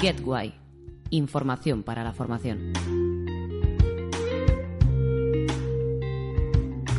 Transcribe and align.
GetWhy. 0.00 0.54
Información 1.10 1.82
para 1.82 2.04
la 2.04 2.12
formación. 2.12 2.72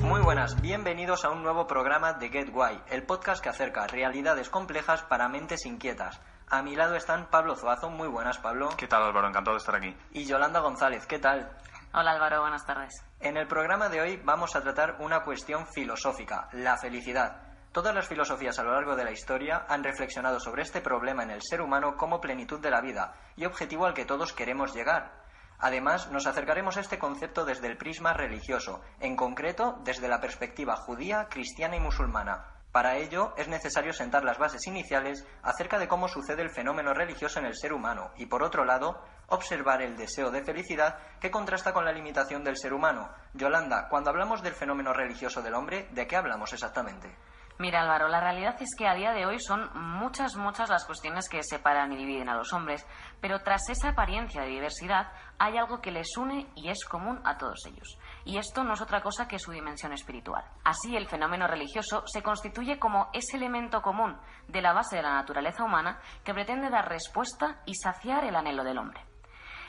Muy 0.01 0.21
buenas, 0.21 0.61
bienvenidos 0.61 1.23
a 1.23 1.29
un 1.29 1.41
nuevo 1.41 1.65
programa 1.65 2.13
de 2.13 2.27
GetWhy, 2.27 2.81
el 2.89 3.03
podcast 3.03 3.41
que 3.41 3.47
acerca 3.47 3.87
realidades 3.87 4.49
complejas 4.49 5.03
para 5.03 5.29
mentes 5.29 5.65
inquietas. 5.65 6.19
A 6.49 6.61
mi 6.61 6.75
lado 6.75 6.95
están 6.95 7.29
Pablo 7.29 7.55
Zuazo, 7.55 7.89
muy 7.89 8.09
buenas 8.09 8.37
Pablo. 8.39 8.67
¿Qué 8.75 8.87
tal 8.87 9.03
Álvaro? 9.03 9.29
Encantado 9.29 9.55
de 9.55 9.59
estar 9.59 9.75
aquí. 9.75 9.95
Y 10.11 10.25
Yolanda 10.25 10.59
González, 10.59 11.05
¿qué 11.05 11.19
tal? 11.19 11.49
Hola 11.93 12.11
Álvaro, 12.11 12.41
buenas 12.41 12.65
tardes. 12.65 13.01
En 13.21 13.37
el 13.37 13.47
programa 13.47 13.87
de 13.87 14.01
hoy 14.01 14.21
vamos 14.25 14.57
a 14.57 14.61
tratar 14.61 14.97
una 14.99 15.23
cuestión 15.23 15.65
filosófica, 15.67 16.49
la 16.51 16.77
felicidad. 16.77 17.48
Todas 17.71 17.93
las 17.93 18.07
filosofías 18.07 18.57
a 18.57 18.63
lo 18.63 18.73
largo 18.73 18.95
de 18.95 19.03
la 19.03 19.11
historia 19.11 19.65
han 19.69 19.83
reflexionado 19.83 20.39
sobre 20.39 20.63
este 20.63 20.81
problema 20.81 21.21
en 21.21 21.29
el 21.29 21.43
ser 21.43 21.61
humano 21.61 21.97
como 21.97 22.19
plenitud 22.19 22.59
de 22.59 22.71
la 22.71 22.81
vida 22.81 23.13
y 23.35 23.45
objetivo 23.45 23.85
al 23.85 23.93
que 23.93 24.05
todos 24.05 24.33
queremos 24.33 24.73
llegar. 24.73 25.23
Además, 25.59 26.09
nos 26.09 26.25
acercaremos 26.25 26.77
a 26.77 26.79
este 26.79 26.97
concepto 26.97 27.45
desde 27.45 27.67
el 27.67 27.77
prisma 27.77 28.13
religioso, 28.13 28.81
en 28.99 29.15
concreto 29.15 29.77
desde 29.83 30.07
la 30.07 30.19
perspectiva 30.19 30.77
judía, 30.77 31.27
cristiana 31.29 31.75
y 31.75 31.79
musulmana. 31.79 32.55
Para 32.71 32.97
ello, 32.97 33.33
es 33.35 33.47
necesario 33.47 33.93
sentar 33.93 34.23
las 34.23 34.39
bases 34.39 34.65
iniciales 34.65 35.27
acerca 35.43 35.77
de 35.77 35.87
cómo 35.87 36.07
sucede 36.07 36.41
el 36.41 36.51
fenómeno 36.51 36.93
religioso 36.93 37.39
en 37.39 37.45
el 37.45 37.55
ser 37.55 37.73
humano 37.73 38.11
y, 38.15 38.25
por 38.25 38.41
otro 38.41 38.65
lado, 38.65 39.03
observar 39.27 39.81
el 39.83 39.95
deseo 39.97 40.31
de 40.31 40.43
felicidad 40.43 40.97
que 41.19 41.31
contrasta 41.31 41.73
con 41.73 41.85
la 41.85 41.91
limitación 41.91 42.43
del 42.43 42.57
ser 42.57 42.73
humano. 42.73 43.09
Yolanda, 43.33 43.87
cuando 43.89 44.09
hablamos 44.09 44.41
del 44.41 44.53
fenómeno 44.53 44.93
religioso 44.93 45.41
del 45.41 45.55
hombre, 45.55 45.87
¿de 45.91 46.07
qué 46.07 46.15
hablamos 46.15 46.53
exactamente? 46.53 47.15
Mira 47.59 47.81
Álvaro, 47.81 48.07
la 48.07 48.21
realidad 48.21 48.55
es 48.61 48.73
que 48.73 48.87
a 48.87 48.93
día 48.93 49.11
de 49.11 49.25
hoy 49.25 49.37
son 49.37 49.69
muchas, 49.77 50.37
muchas 50.37 50.69
las 50.69 50.85
cuestiones 50.85 51.27
que 51.27 51.43
separan 51.43 51.91
y 51.91 51.97
dividen 51.97 52.29
a 52.29 52.37
los 52.37 52.53
hombres, 52.53 52.87
pero 53.19 53.41
tras 53.41 53.67
esa 53.67 53.89
apariencia 53.89 54.43
de 54.43 54.47
diversidad 54.47 55.11
hay 55.37 55.57
algo 55.57 55.81
que 55.81 55.91
les 55.91 56.15
une 56.15 56.47
y 56.55 56.69
es 56.69 56.85
común 56.85 57.19
a 57.25 57.37
todos 57.37 57.65
ellos. 57.65 57.99
Y 58.23 58.37
esto 58.37 58.63
no 58.63 58.75
es 58.75 58.81
otra 58.81 59.01
cosa 59.01 59.27
que 59.27 59.39
su 59.39 59.51
dimensión 59.51 59.91
espiritual. 59.91 60.45
Así, 60.63 60.95
el 60.95 61.09
fenómeno 61.09 61.47
religioso 61.47 62.03
se 62.05 62.23
constituye 62.23 62.79
como 62.79 63.09
ese 63.11 63.35
elemento 63.35 63.81
común 63.81 64.17
de 64.47 64.61
la 64.61 64.71
base 64.71 64.95
de 64.95 65.03
la 65.03 65.15
naturaleza 65.15 65.65
humana 65.65 65.99
que 66.23 66.33
pretende 66.33 66.69
dar 66.69 66.87
respuesta 66.87 67.59
y 67.65 67.75
saciar 67.75 68.23
el 68.23 68.37
anhelo 68.37 68.63
del 68.63 68.77
hombre. 68.77 69.03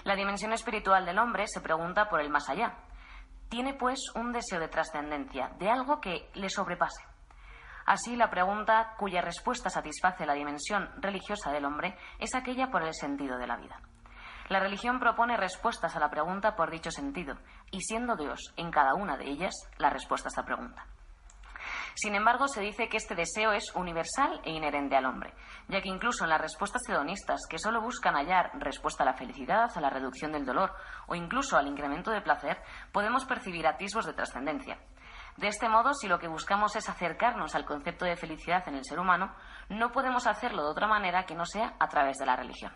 La 0.05 0.15
dimensión 0.15 0.53
espiritual 0.53 1.05
del 1.07 1.19
hombre 1.19 1.49
se 1.49 1.61
pregunta 1.61 2.09
por 2.09 2.21
el 2.21 2.31
más 2.31 2.49
allá. 2.51 2.73
Tiene 3.49 3.75
pues 3.75 3.99
un 4.15 4.31
deseo 4.31 4.61
de 4.61 4.69
trascendencia, 4.69 5.49
de 5.59 5.69
algo 5.69 6.01
que 6.01 6.31
le 6.35 6.49
sobrepase. 6.49 7.11
Así, 7.91 8.15
la 8.15 8.31
pregunta 8.31 8.95
cuya 8.99 9.21
respuesta 9.21 9.69
satisface 9.69 10.25
la 10.25 10.35
dimensión 10.35 10.89
religiosa 11.03 11.51
del 11.51 11.65
hombre 11.65 11.97
es 12.21 12.37
aquella 12.37 12.71
por 12.71 12.85
el 12.85 12.95
sentido 12.95 13.37
de 13.37 13.49
la 13.49 13.57
vida. 13.57 13.81
La 14.49 14.61
religión 14.61 15.01
propone 15.01 15.37
respuestas 15.37 15.97
a 15.97 15.99
la 15.99 16.09
pregunta 16.09 16.55
por 16.55 16.71
dicho 16.71 16.93
sentido, 16.93 17.37
y 17.73 17.81
siendo 17.81 18.15
Dios 18.15 18.55
en 18.57 18.71
cada 18.71 18.95
una 18.95 19.17
de 19.17 19.29
ellas 19.29 19.55
la 19.79 19.91
respuesta 19.91 20.29
a 20.29 20.31
esta 20.31 20.45
pregunta. 20.45 20.87
Sin 21.97 22.15
embargo, 22.15 22.47
se 22.47 22.61
dice 22.61 22.89
que 22.89 22.97
este 22.97 23.17
deseo 23.17 23.51
es 23.51 23.75
universal 23.75 24.41
e 24.45 24.53
inherente 24.53 24.95
al 24.95 25.07
hombre, 25.07 25.35
ya 25.67 25.83
que 25.83 25.89
incluso 25.89 26.23
en 26.23 26.31
las 26.31 26.41
respuestas 26.41 26.89
hedonistas, 26.89 27.41
que 27.51 27.59
solo 27.59 27.81
buscan 27.81 28.15
hallar 28.15 28.53
respuesta 28.55 29.03
a 29.03 29.07
la 29.07 29.15
felicidad, 29.15 29.69
a 29.75 29.81
la 29.81 29.91
reducción 29.91 30.31
del 30.31 30.47
dolor 30.47 30.73
o 31.09 31.17
incluso 31.17 31.57
al 31.57 31.67
incremento 31.67 32.13
de 32.13 32.23
placer, 32.23 32.63
podemos 32.93 33.25
percibir 33.25 33.67
atisbos 33.67 34.07
de 34.07 34.13
trascendencia. 34.13 34.79
De 35.41 35.49
este 35.49 35.71
modo, 35.71 35.95
si 35.95 36.07
lo 36.07 36.19
que 36.19 36.29
buscamos 36.29 36.77
es 36.77 36.87
acercarnos 36.91 37.55
al 37.55 37.65
concepto 37.65 38.05
de 38.05 38.15
felicidad 38.15 38.63
en 38.69 38.75
el 38.75 38.85
ser 38.85 38.99
humano, 38.99 39.35
no 39.71 39.91
podemos 39.91 40.27
hacerlo 40.27 40.63
de 40.63 40.69
otra 40.69 40.87
manera 40.87 41.25
que 41.25 41.35
no 41.35 41.47
sea 41.47 41.77
a 41.81 41.89
través 41.89 42.19
de 42.19 42.27
la 42.27 42.37
religión. 42.37 42.71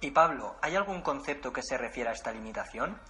Y 0.00 0.12
Pablo, 0.12 0.54
¿hay 0.62 0.76
algún 0.76 1.02
concepto 1.02 1.52
que 1.52 1.62
se 1.62 1.76
refiera 1.76 2.10
a 2.10 2.12
esta 2.12 2.30
limitación? 2.30 3.00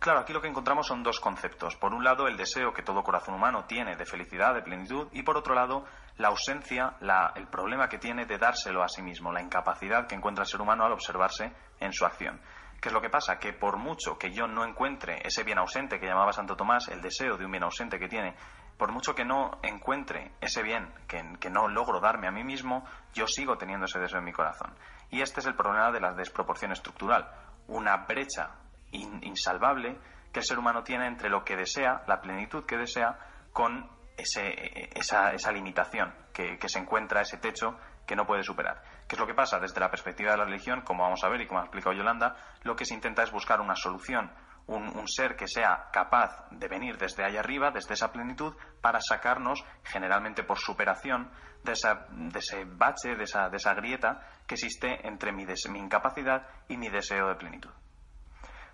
Claro, 0.00 0.20
aquí 0.20 0.32
lo 0.32 0.40
que 0.40 0.48
encontramos 0.48 0.86
son 0.86 1.02
dos 1.02 1.20
conceptos. 1.20 1.76
Por 1.76 1.92
un 1.92 2.02
lado, 2.02 2.26
el 2.26 2.38
deseo 2.38 2.72
que 2.72 2.82
todo 2.82 3.02
corazón 3.02 3.34
humano 3.34 3.66
tiene 3.66 3.94
de 3.94 4.06
felicidad, 4.06 4.54
de 4.54 4.62
plenitud, 4.62 5.08
y 5.12 5.22
por 5.22 5.36
otro 5.36 5.54
lado, 5.54 5.84
la 6.16 6.28
ausencia, 6.28 6.96
el 7.34 7.48
problema 7.48 7.88
que 7.90 7.98
tiene 7.98 8.24
de 8.24 8.38
dárselo 8.38 8.82
a 8.82 8.88
sí 8.88 9.02
mismo, 9.02 9.32
la 9.32 9.42
incapacidad 9.42 10.06
que 10.06 10.14
encuentra 10.14 10.44
el 10.44 10.48
ser 10.48 10.62
humano 10.62 10.86
al 10.86 10.92
observarse 10.92 11.52
en 11.78 11.92
su 11.92 12.06
acción. 12.06 12.40
¿Qué 12.84 12.90
es 12.90 12.92
lo 12.92 13.00
que 13.00 13.08
pasa? 13.08 13.38
Que 13.38 13.54
por 13.54 13.78
mucho 13.78 14.18
que 14.18 14.30
yo 14.30 14.46
no 14.46 14.62
encuentre 14.62 15.22
ese 15.24 15.42
bien 15.42 15.56
ausente 15.56 15.98
que 15.98 16.04
llamaba 16.04 16.34
Santo 16.34 16.54
Tomás, 16.54 16.88
el 16.88 17.00
deseo 17.00 17.38
de 17.38 17.46
un 17.46 17.50
bien 17.50 17.64
ausente 17.64 17.98
que 17.98 18.08
tiene, 18.08 18.36
por 18.76 18.92
mucho 18.92 19.14
que 19.14 19.24
no 19.24 19.52
encuentre 19.62 20.32
ese 20.42 20.62
bien 20.62 20.92
que, 21.08 21.48
no 21.48 21.66
logro 21.66 21.98
darme 21.98 22.28
a 22.28 22.30
mí 22.30 22.44
mismo, 22.44 22.84
yo 23.14 23.26
sigo 23.26 23.56
teniendo 23.56 23.86
ese 23.86 24.00
deseo 24.00 24.18
en 24.18 24.26
mi 24.26 24.34
corazón. 24.34 24.74
Y 25.08 25.22
este 25.22 25.40
es 25.40 25.46
el 25.46 25.54
problema 25.54 25.92
de 25.92 26.00
la 26.00 26.12
desproporción 26.12 26.72
estructural, 26.72 27.26
una 27.68 28.04
brecha 28.04 28.50
insalvable 28.92 29.98
que 30.30 30.40
el 30.40 30.44
ser 30.44 30.58
humano 30.58 30.82
tiene 30.82 31.06
entre 31.06 31.30
lo 31.30 31.42
que 31.42 31.56
desea, 31.56 32.02
la 32.06 32.20
plenitud 32.20 32.66
que 32.66 32.76
desea, 32.76 33.18
con 33.54 33.88
ese, 34.18 34.90
esa, 34.94 35.30
esa, 35.30 35.52
limitación 35.52 36.14
que, 36.34 36.58
que 36.58 36.68
se 36.68 36.80
encuentra, 36.80 37.22
ese 37.22 37.38
techo 37.38 37.78
que 38.06 38.16
no 38.16 38.26
puede 38.26 38.42
superar. 38.42 38.82
¿Qué 39.08 39.16
es 39.16 39.20
lo 39.20 39.26
que 39.26 39.34
pasa? 39.34 39.58
Desde 39.58 39.80
la 39.80 39.90
perspectiva 39.90 40.32
de 40.32 40.38
la 40.38 40.44
religión, 40.44 40.82
como 40.82 41.02
vamos 41.02 41.22
a 41.24 41.28
ver 41.28 41.40
y 41.40 41.46
como 41.46 41.60
ha 41.60 41.64
explicado 41.64 41.96
Yolanda, 41.96 42.36
lo 42.62 42.76
que 42.76 42.84
se 42.84 42.94
intenta 42.94 43.22
es 43.22 43.32
buscar 43.32 43.60
una 43.60 43.76
solución, 43.76 44.30
un, 44.66 45.06
ser 45.08 45.36
que 45.36 45.46
sea 45.46 45.88
capaz 45.92 46.48
de 46.50 46.68
venir 46.68 46.96
desde 46.96 47.24
allá 47.24 47.40
arriba, 47.40 47.70
desde 47.70 47.94
esa 47.94 48.12
plenitud, 48.12 48.54
para 48.80 49.00
sacarnos, 49.00 49.64
generalmente 49.82 50.42
por 50.42 50.58
superación, 50.58 51.30
de, 51.62 51.72
esa, 51.72 52.06
de 52.10 52.38
ese 52.38 52.64
bache, 52.64 53.16
de 53.16 53.24
esa, 53.24 53.48
de 53.48 53.56
esa 53.56 53.74
grieta 53.74 54.20
que 54.46 54.54
existe 54.54 55.06
entre 55.06 55.32
mi, 55.32 55.46
mi 55.70 55.78
incapacidad 55.78 56.46
y 56.68 56.76
mi 56.76 56.88
deseo 56.88 57.28
de 57.28 57.36
plenitud. 57.36 57.70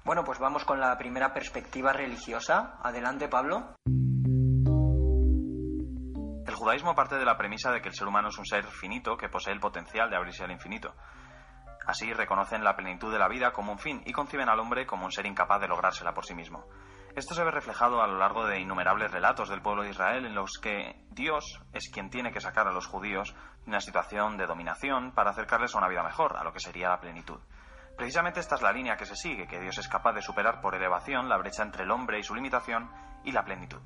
Bueno, 0.04 0.24
pues 0.24 0.38
vamos 0.38 0.64
con 0.64 0.80
la 0.80 0.96
primera 0.96 1.34
perspectiva 1.34 1.92
religiosa. 1.92 2.78
Adelante, 2.82 3.28
Pablo 3.28 3.76
judaísmo 6.60 6.94
parte 6.94 7.16
de 7.16 7.24
la 7.24 7.38
premisa 7.38 7.72
de 7.72 7.80
que 7.80 7.88
el 7.88 7.94
ser 7.94 8.06
humano 8.06 8.28
es 8.28 8.36
un 8.36 8.44
ser 8.44 8.66
finito 8.66 9.16
que 9.16 9.30
posee 9.30 9.54
el 9.54 9.60
potencial 9.60 10.10
de 10.10 10.16
abrirse 10.16 10.44
al 10.44 10.50
infinito. 10.50 10.94
Así 11.86 12.12
reconocen 12.12 12.62
la 12.62 12.76
plenitud 12.76 13.10
de 13.10 13.18
la 13.18 13.28
vida 13.28 13.50
como 13.50 13.72
un 13.72 13.78
fin 13.78 14.02
y 14.04 14.12
conciben 14.12 14.50
al 14.50 14.60
hombre 14.60 14.86
como 14.86 15.06
un 15.06 15.10
ser 15.10 15.24
incapaz 15.24 15.62
de 15.62 15.68
logrársela 15.68 16.12
por 16.12 16.26
sí 16.26 16.34
mismo. 16.34 16.66
Esto 17.16 17.34
se 17.34 17.42
ve 17.44 17.50
reflejado 17.50 18.02
a 18.02 18.06
lo 18.06 18.18
largo 18.18 18.46
de 18.46 18.60
innumerables 18.60 19.10
relatos 19.10 19.48
del 19.48 19.62
pueblo 19.62 19.84
de 19.84 19.88
Israel 19.88 20.26
en 20.26 20.34
los 20.34 20.58
que 20.60 21.02
Dios 21.08 21.62
es 21.72 21.88
quien 21.90 22.10
tiene 22.10 22.30
que 22.30 22.42
sacar 22.42 22.68
a 22.68 22.72
los 22.72 22.86
judíos 22.86 23.34
de 23.64 23.70
una 23.70 23.80
situación 23.80 24.36
de 24.36 24.46
dominación 24.46 25.12
para 25.12 25.30
acercarles 25.30 25.74
a 25.74 25.78
una 25.78 25.88
vida 25.88 26.02
mejor, 26.02 26.36
a 26.36 26.44
lo 26.44 26.52
que 26.52 26.60
sería 26.60 26.90
la 26.90 27.00
plenitud. 27.00 27.40
Precisamente 27.96 28.40
esta 28.40 28.56
es 28.56 28.62
la 28.62 28.72
línea 28.72 28.98
que 28.98 29.06
se 29.06 29.16
sigue, 29.16 29.48
que 29.48 29.60
Dios 29.60 29.78
es 29.78 29.88
capaz 29.88 30.12
de 30.12 30.20
superar 30.20 30.60
por 30.60 30.74
elevación 30.74 31.30
la 31.30 31.38
brecha 31.38 31.62
entre 31.62 31.84
el 31.84 31.90
hombre 31.90 32.18
y 32.18 32.22
su 32.22 32.34
limitación 32.34 32.90
y 33.24 33.32
la 33.32 33.44
plenitud. 33.44 33.80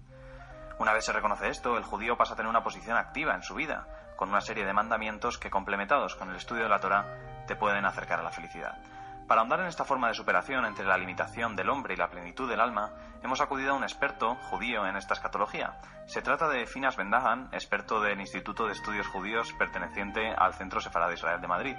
Una 0.78 0.92
vez 0.92 1.04
se 1.04 1.12
reconoce 1.12 1.48
esto, 1.48 1.76
el 1.76 1.84
judío 1.84 2.16
pasa 2.16 2.34
a 2.34 2.36
tener 2.36 2.50
una 2.50 2.64
posición 2.64 2.96
activa 2.96 3.34
en 3.34 3.42
su 3.42 3.54
vida, 3.54 3.86
con 4.16 4.28
una 4.28 4.40
serie 4.40 4.64
de 4.64 4.72
mandamientos 4.72 5.38
que, 5.38 5.50
complementados 5.50 6.16
con 6.16 6.30
el 6.30 6.36
estudio 6.36 6.64
de 6.64 6.68
la 6.68 6.80
Torah, 6.80 7.44
te 7.46 7.56
pueden 7.56 7.84
acercar 7.84 8.20
a 8.20 8.22
la 8.22 8.30
felicidad. 8.30 8.78
Para 9.26 9.40
ahondar 9.40 9.60
en 9.60 9.66
esta 9.66 9.84
forma 9.84 10.08
de 10.08 10.14
superación 10.14 10.66
entre 10.66 10.84
la 10.84 10.98
limitación 10.98 11.56
del 11.56 11.70
hombre 11.70 11.94
y 11.94 11.96
la 11.96 12.10
plenitud 12.10 12.48
del 12.48 12.60
alma, 12.60 12.92
hemos 13.22 13.40
acudido 13.40 13.72
a 13.72 13.76
un 13.76 13.82
experto 13.82 14.34
judío 14.50 14.86
en 14.86 14.96
esta 14.96 15.14
escatología. 15.14 15.78
Se 16.06 16.20
trata 16.20 16.48
de 16.48 16.66
Finas 16.66 16.96
Bendahan, 16.96 17.48
experto 17.52 18.00
del 18.00 18.20
Instituto 18.20 18.66
de 18.66 18.72
Estudios 18.72 19.06
Judíos 19.06 19.54
perteneciente 19.58 20.34
al 20.36 20.52
Centro 20.52 20.80
Sefarad 20.80 21.10
Israel 21.12 21.40
de 21.40 21.48
Madrid. 21.48 21.76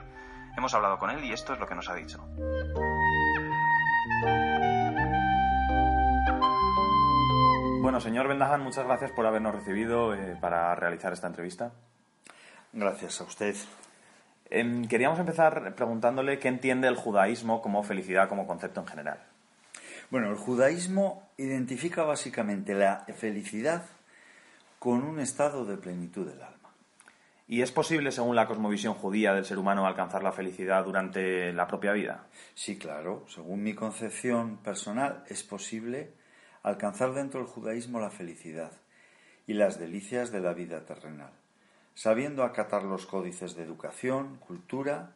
Hemos 0.58 0.74
hablado 0.74 0.98
con 0.98 1.12
él 1.12 1.24
y 1.24 1.34
esto 1.34 1.54
es 1.54 1.60
lo 1.60 1.68
que 1.68 1.76
nos 1.76 1.88
ha 1.90 1.94
dicho. 1.94 2.26
Bueno, 7.86 8.02
señor 8.02 8.28
Bendahan, 8.28 8.64
muchas 8.64 8.84
gracias 8.84 9.12
por 9.12 9.28
habernos 9.28 9.54
recibido 9.54 10.16
eh, 10.16 10.36
para 10.42 10.74
realizar 10.74 11.14
esta 11.14 11.28
entrevista. 11.28 11.72
Gracias 12.74 13.22
a 13.22 13.26
usted. 13.26 13.56
Em, 14.50 14.88
queríamos 14.88 15.20
empezar 15.20 15.76
preguntándole 15.76 16.40
qué 16.40 16.48
entiende 16.48 16.88
el 16.88 16.96
judaísmo 16.96 17.62
como 17.62 17.84
felicidad 17.84 18.28
como 18.28 18.48
concepto 18.48 18.80
en 18.80 18.88
general. 18.88 19.20
Bueno, 20.10 20.32
el 20.32 20.36
judaísmo 20.36 21.30
identifica 21.38 22.02
básicamente 22.02 22.74
la 22.74 23.06
felicidad 23.20 23.86
con 24.80 25.04
un 25.04 25.20
estado 25.20 25.64
de 25.64 25.78
plenitud 25.78 26.26
del 26.28 26.42
alma. 26.42 26.72
¿Y 27.48 27.62
es 27.62 27.72
posible, 27.72 28.12
según 28.12 28.36
la 28.36 28.48
cosmovisión 28.48 28.96
judía 28.96 29.36
del 29.36 29.46
ser 29.46 29.60
humano, 29.60 29.86
alcanzar 29.86 30.24
la 30.24 30.32
felicidad 30.32 30.84
durante 30.86 31.54
la 31.54 31.68
propia 31.68 31.92
vida? 31.92 32.26
Sí, 32.56 32.80
claro. 32.80 33.26
Según 33.28 33.62
mi 33.62 33.76
concepción 33.76 34.58
personal, 34.58 35.24
es 35.30 35.44
posible 35.44 36.25
alcanzar 36.66 37.14
dentro 37.14 37.42
del 37.42 37.48
judaísmo 37.48 38.00
la 38.00 38.10
felicidad 38.10 38.72
y 39.46 39.54
las 39.54 39.78
delicias 39.78 40.32
de 40.32 40.40
la 40.40 40.54
vida 40.54 40.84
terrenal, 40.84 41.30
sabiendo 41.94 42.44
acatar 42.44 42.82
los 42.82 43.06
códices 43.06 43.56
de 43.56 43.62
educación, 43.62 44.38
cultura, 44.38 45.14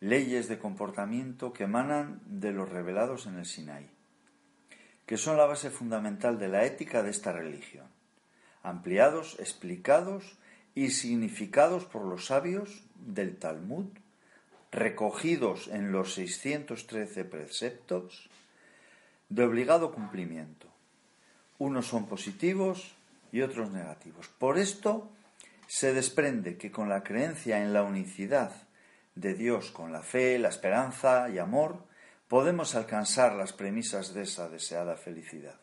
leyes 0.00 0.48
de 0.48 0.58
comportamiento 0.58 1.54
que 1.54 1.64
emanan 1.64 2.20
de 2.26 2.52
los 2.52 2.68
revelados 2.68 3.24
en 3.24 3.38
el 3.38 3.46
Sinaí, 3.46 3.88
que 5.06 5.16
son 5.16 5.38
la 5.38 5.46
base 5.46 5.70
fundamental 5.70 6.38
de 6.38 6.48
la 6.48 6.66
ética 6.66 7.02
de 7.02 7.10
esta 7.10 7.32
religión, 7.32 7.86
ampliados, 8.62 9.40
explicados 9.40 10.36
y 10.74 10.90
significados 10.90 11.86
por 11.86 12.04
los 12.04 12.26
sabios 12.26 12.84
del 12.96 13.38
Talmud, 13.38 13.86
recogidos 14.70 15.68
en 15.68 15.90
los 15.90 16.12
613 16.12 17.24
preceptos 17.24 18.28
de 19.30 19.44
obligado 19.44 19.92
cumplimiento. 19.92 20.66
Unos 21.58 21.86
son 21.86 22.06
positivos 22.06 22.96
y 23.32 23.40
otros 23.40 23.70
negativos. 23.70 24.28
Por 24.28 24.58
esto 24.58 25.10
se 25.66 25.94
desprende 25.94 26.58
que 26.58 26.70
con 26.70 26.88
la 26.88 27.02
creencia 27.02 27.62
en 27.62 27.72
la 27.72 27.84
unicidad 27.84 28.52
de 29.14 29.34
Dios, 29.34 29.70
con 29.70 29.92
la 29.92 30.02
fe, 30.02 30.38
la 30.38 30.48
esperanza 30.48 31.28
y 31.30 31.38
amor, 31.38 31.86
podemos 32.28 32.74
alcanzar 32.74 33.34
las 33.34 33.52
premisas 33.52 34.14
de 34.14 34.22
esa 34.22 34.48
deseada 34.48 34.96
felicidad, 34.96 35.60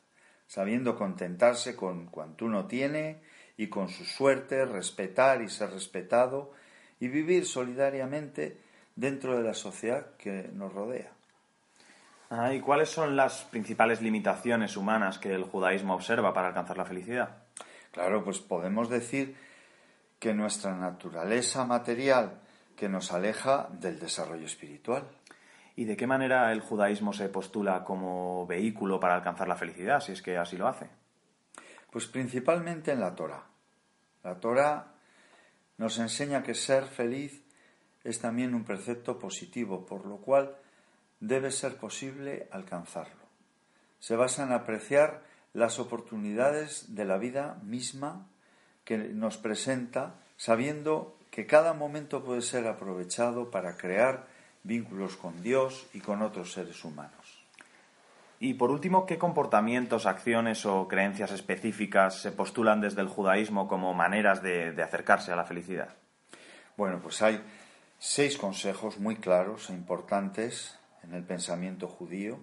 sabiendo 0.47 0.95
contentarse 0.95 1.75
con 1.75 2.07
cuanto 2.07 2.45
uno 2.45 2.67
tiene 2.67 3.21
y 3.57 3.67
con 3.67 3.89
su 3.89 4.05
suerte, 4.05 4.65
respetar 4.65 5.41
y 5.41 5.49
ser 5.49 5.71
respetado 5.71 6.53
y 6.99 7.09
vivir 7.09 7.45
solidariamente 7.45 8.61
dentro 8.95 9.37
de 9.37 9.43
la 9.43 9.53
sociedad 9.53 10.15
que 10.17 10.49
nos 10.53 10.73
rodea. 10.73 11.16
Ah, 12.29 12.53
¿Y 12.53 12.59
cuáles 12.59 12.89
son 12.89 13.15
las 13.15 13.43
principales 13.45 14.01
limitaciones 14.01 14.75
humanas 14.75 15.17
que 15.17 15.33
el 15.33 15.43
judaísmo 15.43 15.93
observa 15.93 16.33
para 16.33 16.49
alcanzar 16.49 16.77
la 16.77 16.83
felicidad? 16.83 17.43
Claro, 17.91 18.23
pues 18.23 18.39
podemos 18.39 18.89
decir 18.89 19.37
que 20.19 20.33
nuestra 20.33 20.75
naturaleza 20.75 21.65
material 21.65 22.41
que 22.75 22.89
nos 22.89 23.13
aleja 23.13 23.69
del 23.71 23.99
desarrollo 23.99 24.45
espiritual. 24.45 25.07
¿Y 25.77 25.85
de 25.85 25.95
qué 25.95 26.05
manera 26.05 26.51
el 26.51 26.59
judaísmo 26.59 27.13
se 27.13 27.29
postula 27.29 27.83
como 27.83 28.45
vehículo 28.45 28.99
para 28.99 29.15
alcanzar 29.15 29.47
la 29.47 29.55
felicidad, 29.55 30.01
si 30.01 30.11
es 30.11 30.21
que 30.21 30.37
así 30.37 30.57
lo 30.57 30.67
hace? 30.67 30.89
Pues 31.91 32.07
principalmente 32.07 32.91
en 32.91 32.99
la 32.99 33.15
Torah. 33.15 33.45
La 34.23 34.39
Torah 34.39 34.95
nos 35.77 35.97
enseña 35.99 36.43
que 36.43 36.55
ser 36.55 36.85
feliz 36.85 37.43
es 38.03 38.19
también 38.19 38.53
un 38.53 38.65
precepto 38.65 39.17
positivo, 39.17 39.85
por 39.85 40.05
lo 40.05 40.17
cual 40.17 40.57
debe 41.19 41.51
ser 41.51 41.77
posible 41.77 42.47
alcanzarlo. 42.51 43.25
Se 43.99 44.15
basa 44.15 44.43
en 44.43 44.51
apreciar 44.51 45.23
las 45.53 45.79
oportunidades 45.79 46.95
de 46.95 47.05
la 47.05 47.17
vida 47.17 47.57
misma 47.63 48.27
que 48.83 48.97
nos 48.97 49.37
presenta, 49.37 50.15
sabiendo 50.37 51.17
que 51.31 51.45
cada 51.45 51.73
momento 51.73 52.23
puede 52.23 52.41
ser 52.41 52.67
aprovechado 52.67 53.51
para 53.51 53.77
crear 53.77 54.27
vínculos 54.63 55.17
con 55.17 55.41
Dios 55.41 55.87
y 55.93 55.99
con 55.99 56.21
otros 56.21 56.53
seres 56.53 56.83
humanos. 56.83 57.43
Y 58.39 58.53
por 58.53 58.69
último, 58.69 59.05
¿qué 59.07 59.17
comportamientos, 59.17 60.05
acciones 60.05 60.65
o 60.65 60.87
creencias 60.87 61.31
específicas 61.31 62.21
se 62.21 62.31
postulan 62.31 62.81
desde 62.81 63.01
el 63.01 63.07
judaísmo 63.07 63.67
como 63.67 63.93
maneras 63.95 64.43
de, 64.43 64.79
acercarse 64.81 65.31
a 65.31 65.35
la 65.35 65.45
felicidad? 65.45 65.89
Bueno, 66.75 66.99
pues 67.01 67.21
hay 67.23 67.41
seis 67.97 68.37
consejos 68.37 68.99
muy 68.99 69.15
claros 69.15 69.71
e 69.71 69.73
importantes 69.73 70.76
en 71.07 71.15
el 71.15 71.23
pensamiento 71.23 71.87
judío 71.87 72.39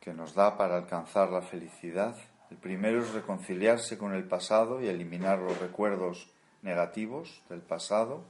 que 0.00 0.12
nos 0.12 0.34
da 0.34 0.56
para 0.56 0.76
alcanzar 0.76 1.30
la 1.30 1.42
felicidad. 1.42 2.16
El 2.50 2.56
primero 2.56 3.00
es 3.00 3.12
reconciliarse 3.12 3.98
con 3.98 4.14
el 4.14 4.24
pasado 4.24 4.80
y 4.80 4.88
eliminar 4.88 5.38
los 5.38 5.58
recuerdos 5.58 6.28
negativos 6.62 7.42
del 7.48 7.60
pasado. 7.60 8.24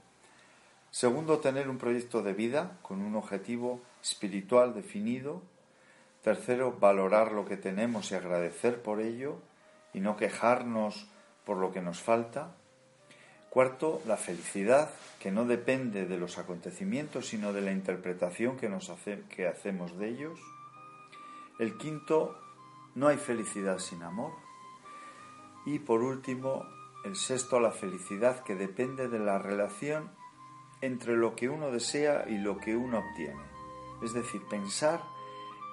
Segundo, 0.91 1.39
tener 1.39 1.69
un 1.69 1.77
proyecto 1.77 2.21
de 2.21 2.33
vida 2.33 2.77
con 2.81 3.01
un 3.01 3.15
objetivo 3.15 3.81
espiritual 4.01 4.73
definido 4.73 5.41
Tercero, 6.21 6.77
valorar 6.79 7.31
lo 7.31 7.45
que 7.45 7.57
tenemos 7.57 8.11
y 8.11 8.15
agradecer 8.15 8.83
por 8.83 9.01
ello 9.01 9.39
y 9.91 10.01
no 10.01 10.17
quejarnos 10.17 11.07
por 11.45 11.57
lo 11.57 11.71
que 11.71 11.81
nos 11.81 11.99
falta. 11.99 12.51
Cuarto, 13.51 14.01
la 14.05 14.15
felicidad, 14.15 14.91
que 15.19 15.29
no 15.29 15.43
depende 15.43 16.05
de 16.05 16.17
los 16.17 16.37
acontecimientos, 16.37 17.27
sino 17.27 17.51
de 17.51 17.59
la 17.59 17.73
interpretación 17.73 18.55
que, 18.55 18.69
nos 18.69 18.89
hacemos 18.89 19.97
de 19.97 20.07
ellos. 20.07 20.39
El 21.59 21.77
quinto, 21.77 22.39
no 22.95 23.09
hay 23.09 23.17
felicidad 23.17 23.79
sin 23.79 24.03
amor. 24.03 24.31
Y 25.65 25.79
por 25.79 26.01
último, 26.01 26.63
el 27.03 27.17
sexto, 27.17 27.59
la 27.59 27.71
felicidad 27.71 28.41
que 28.45 28.55
depende 28.55 29.09
de 29.09 29.19
la 29.19 29.37
relación 29.37 30.09
entre 30.79 31.17
lo 31.17 31.35
que 31.35 31.49
uno 31.49 31.71
desea 31.71 32.29
y 32.29 32.37
lo 32.37 32.57
que 32.57 32.77
uno 32.77 32.99
obtiene. 32.99 33.43
Es 34.01 34.13
decir, 34.13 34.41
pensar 34.49 35.03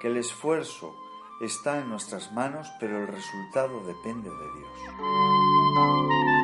que 0.03 0.09
el 0.09 0.17
esfuerzo 0.17 0.97
está 1.41 1.79
en 1.79 1.91
nuestras 1.91 2.33
manos, 2.33 2.69
pero 2.81 2.99
el 2.99 3.07
resultado 3.07 3.87
depende 3.87 4.31
de 4.31 4.37
Dios. 4.59 6.38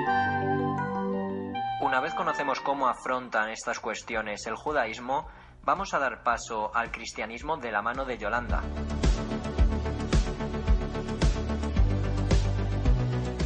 Una 1.95 2.01
vez 2.01 2.15
conocemos 2.17 2.59
cómo 2.59 2.89
afrontan 2.89 3.51
estas 3.51 3.79
cuestiones 3.79 4.45
el 4.49 4.57
judaísmo, 4.57 5.29
vamos 5.63 5.95
a 5.95 6.01
dar 6.01 6.25
paso 6.25 6.75
al 6.75 6.91
cristianismo 6.91 7.57
de 7.57 7.71
la 7.71 7.83
mano 7.83 8.05
de 8.05 8.19
Yolanda. 8.19 8.65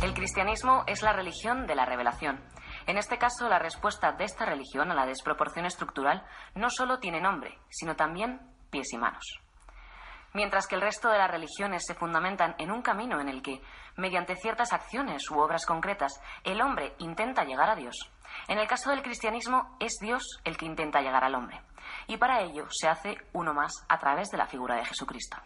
El 0.02 0.14
cristianismo 0.14 0.82
es 0.86 1.02
la 1.02 1.12
religión 1.12 1.66
de 1.66 1.74
la 1.74 1.84
revelación. 1.84 2.40
En 2.86 2.96
este 2.96 3.18
caso, 3.18 3.50
la 3.50 3.58
respuesta 3.58 4.12
de 4.12 4.24
esta 4.24 4.46
religión 4.46 4.90
a 4.90 4.94
la 4.94 5.04
desproporción 5.04 5.66
estructural 5.66 6.24
no 6.54 6.70
solo 6.70 7.00
tiene 7.00 7.20
nombre, 7.20 7.58
sino 7.68 7.96
también 7.96 8.40
pies 8.70 8.94
y 8.94 8.96
manos 8.96 9.42
mientras 10.34 10.66
que 10.66 10.74
el 10.74 10.82
resto 10.82 11.10
de 11.10 11.18
las 11.18 11.30
religiones 11.30 11.84
se 11.86 11.94
fundamentan 11.94 12.54
en 12.58 12.70
un 12.70 12.82
camino 12.82 13.20
en 13.20 13.28
el 13.28 13.42
que, 13.42 13.60
mediante 13.96 14.36
ciertas 14.36 14.72
acciones 14.72 15.28
u 15.30 15.38
obras 15.38 15.66
concretas, 15.66 16.20
el 16.44 16.60
hombre 16.60 16.94
intenta 16.98 17.44
llegar 17.44 17.70
a 17.70 17.76
Dios. 17.76 18.10
En 18.48 18.58
el 18.58 18.66
caso 18.66 18.90
del 18.90 19.02
cristianismo 19.02 19.76
es 19.80 19.98
Dios 20.00 20.40
el 20.44 20.56
que 20.56 20.66
intenta 20.66 21.00
llegar 21.00 21.24
al 21.24 21.34
hombre, 21.34 21.60
y 22.06 22.16
para 22.16 22.40
ello 22.40 22.66
se 22.70 22.88
hace 22.88 23.18
uno 23.32 23.54
más 23.54 23.72
a 23.88 23.98
través 23.98 24.30
de 24.30 24.38
la 24.38 24.46
figura 24.46 24.76
de 24.76 24.84
Jesucristo. 24.84 25.36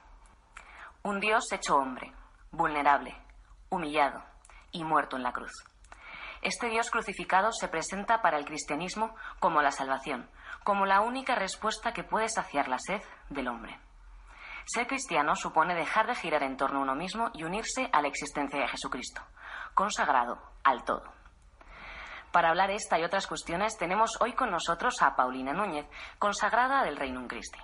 Un 1.02 1.18
Dios 1.20 1.50
hecho 1.52 1.76
hombre, 1.76 2.12
vulnerable, 2.52 3.16
humillado 3.70 4.22
y 4.70 4.84
muerto 4.84 5.16
en 5.16 5.22
la 5.22 5.32
cruz. 5.32 5.52
Este 6.42 6.68
Dios 6.68 6.90
crucificado 6.90 7.52
se 7.52 7.68
presenta 7.68 8.20
para 8.20 8.38
el 8.38 8.44
cristianismo 8.44 9.14
como 9.38 9.62
la 9.62 9.70
salvación, 9.70 10.28
como 10.64 10.86
la 10.86 11.00
única 11.00 11.34
respuesta 11.34 11.92
que 11.92 12.04
puede 12.04 12.28
saciar 12.28 12.68
la 12.68 12.78
sed 12.78 13.00
del 13.30 13.48
hombre. 13.48 13.78
Ser 14.64 14.86
cristiano 14.86 15.34
supone 15.34 15.74
dejar 15.74 16.06
de 16.06 16.14
girar 16.14 16.42
en 16.42 16.56
torno 16.56 16.80
a 16.80 16.82
uno 16.82 16.94
mismo 16.94 17.30
y 17.34 17.44
unirse 17.44 17.88
a 17.92 18.00
la 18.00 18.08
existencia 18.08 18.60
de 18.60 18.68
Jesucristo, 18.68 19.22
consagrado 19.74 20.40
al 20.62 20.84
todo. 20.84 21.21
Para 22.32 22.48
hablar 22.48 22.70
esta 22.70 22.98
y 22.98 23.04
otras 23.04 23.26
cuestiones 23.26 23.76
tenemos 23.76 24.18
hoy 24.22 24.32
con 24.32 24.50
nosotros 24.50 25.02
a 25.02 25.14
Paulina 25.14 25.52
Núñez, 25.52 25.86
consagrada 26.18 26.82
del 26.82 26.96
Reino 26.96 27.28
Christi. 27.28 27.60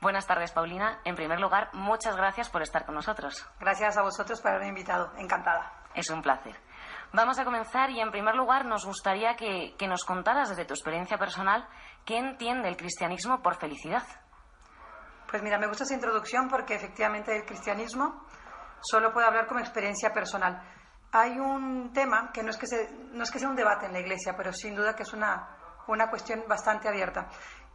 Buenas 0.00 0.26
tardes, 0.26 0.50
Paulina. 0.50 1.00
En 1.04 1.14
primer 1.14 1.38
lugar, 1.38 1.70
muchas 1.72 2.16
gracias 2.16 2.50
por 2.50 2.62
estar 2.62 2.84
con 2.84 2.96
nosotros. 2.96 3.48
Gracias 3.60 3.96
a 3.96 4.02
vosotros 4.02 4.40
por 4.40 4.50
haberme 4.50 4.70
invitado. 4.70 5.12
Encantada. 5.16 5.72
Es 5.94 6.10
un 6.10 6.22
placer. 6.22 6.56
Vamos 7.12 7.38
a 7.38 7.44
comenzar 7.44 7.90
y, 7.90 8.00
en 8.00 8.10
primer 8.10 8.34
lugar, 8.34 8.64
nos 8.64 8.84
gustaría 8.84 9.36
que, 9.36 9.76
que 9.78 9.86
nos 9.86 10.04
contaras 10.04 10.48
desde 10.48 10.64
tu 10.64 10.74
experiencia 10.74 11.16
personal 11.16 11.66
qué 12.04 12.18
entiende 12.18 12.68
el 12.68 12.76
cristianismo 12.76 13.42
por 13.42 13.56
felicidad. 13.56 14.02
Pues 15.30 15.42
mira, 15.42 15.58
me 15.58 15.68
gusta 15.68 15.84
esa 15.84 15.94
introducción 15.94 16.48
porque 16.48 16.74
efectivamente 16.74 17.36
el 17.36 17.44
cristianismo 17.44 18.24
solo 18.80 19.12
puede 19.12 19.26
hablar 19.26 19.46
como 19.46 19.60
experiencia 19.60 20.12
personal. 20.12 20.62
Hay 21.12 21.38
un 21.38 21.92
tema 21.92 22.30
que 22.32 22.42
no 22.42 22.50
es 22.50 22.56
que, 22.56 22.66
no 23.12 23.22
es 23.22 23.30
que 23.30 23.38
sea 23.38 23.48
un 23.48 23.56
debate 23.56 23.86
en 23.86 23.92
la 23.92 24.00
Iglesia, 24.00 24.34
pero 24.36 24.52
sin 24.52 24.74
duda 24.74 24.94
que 24.94 25.04
es 25.04 25.12
una, 25.12 25.56
una 25.86 26.10
cuestión 26.10 26.44
bastante 26.46 26.88
abierta, 26.88 27.28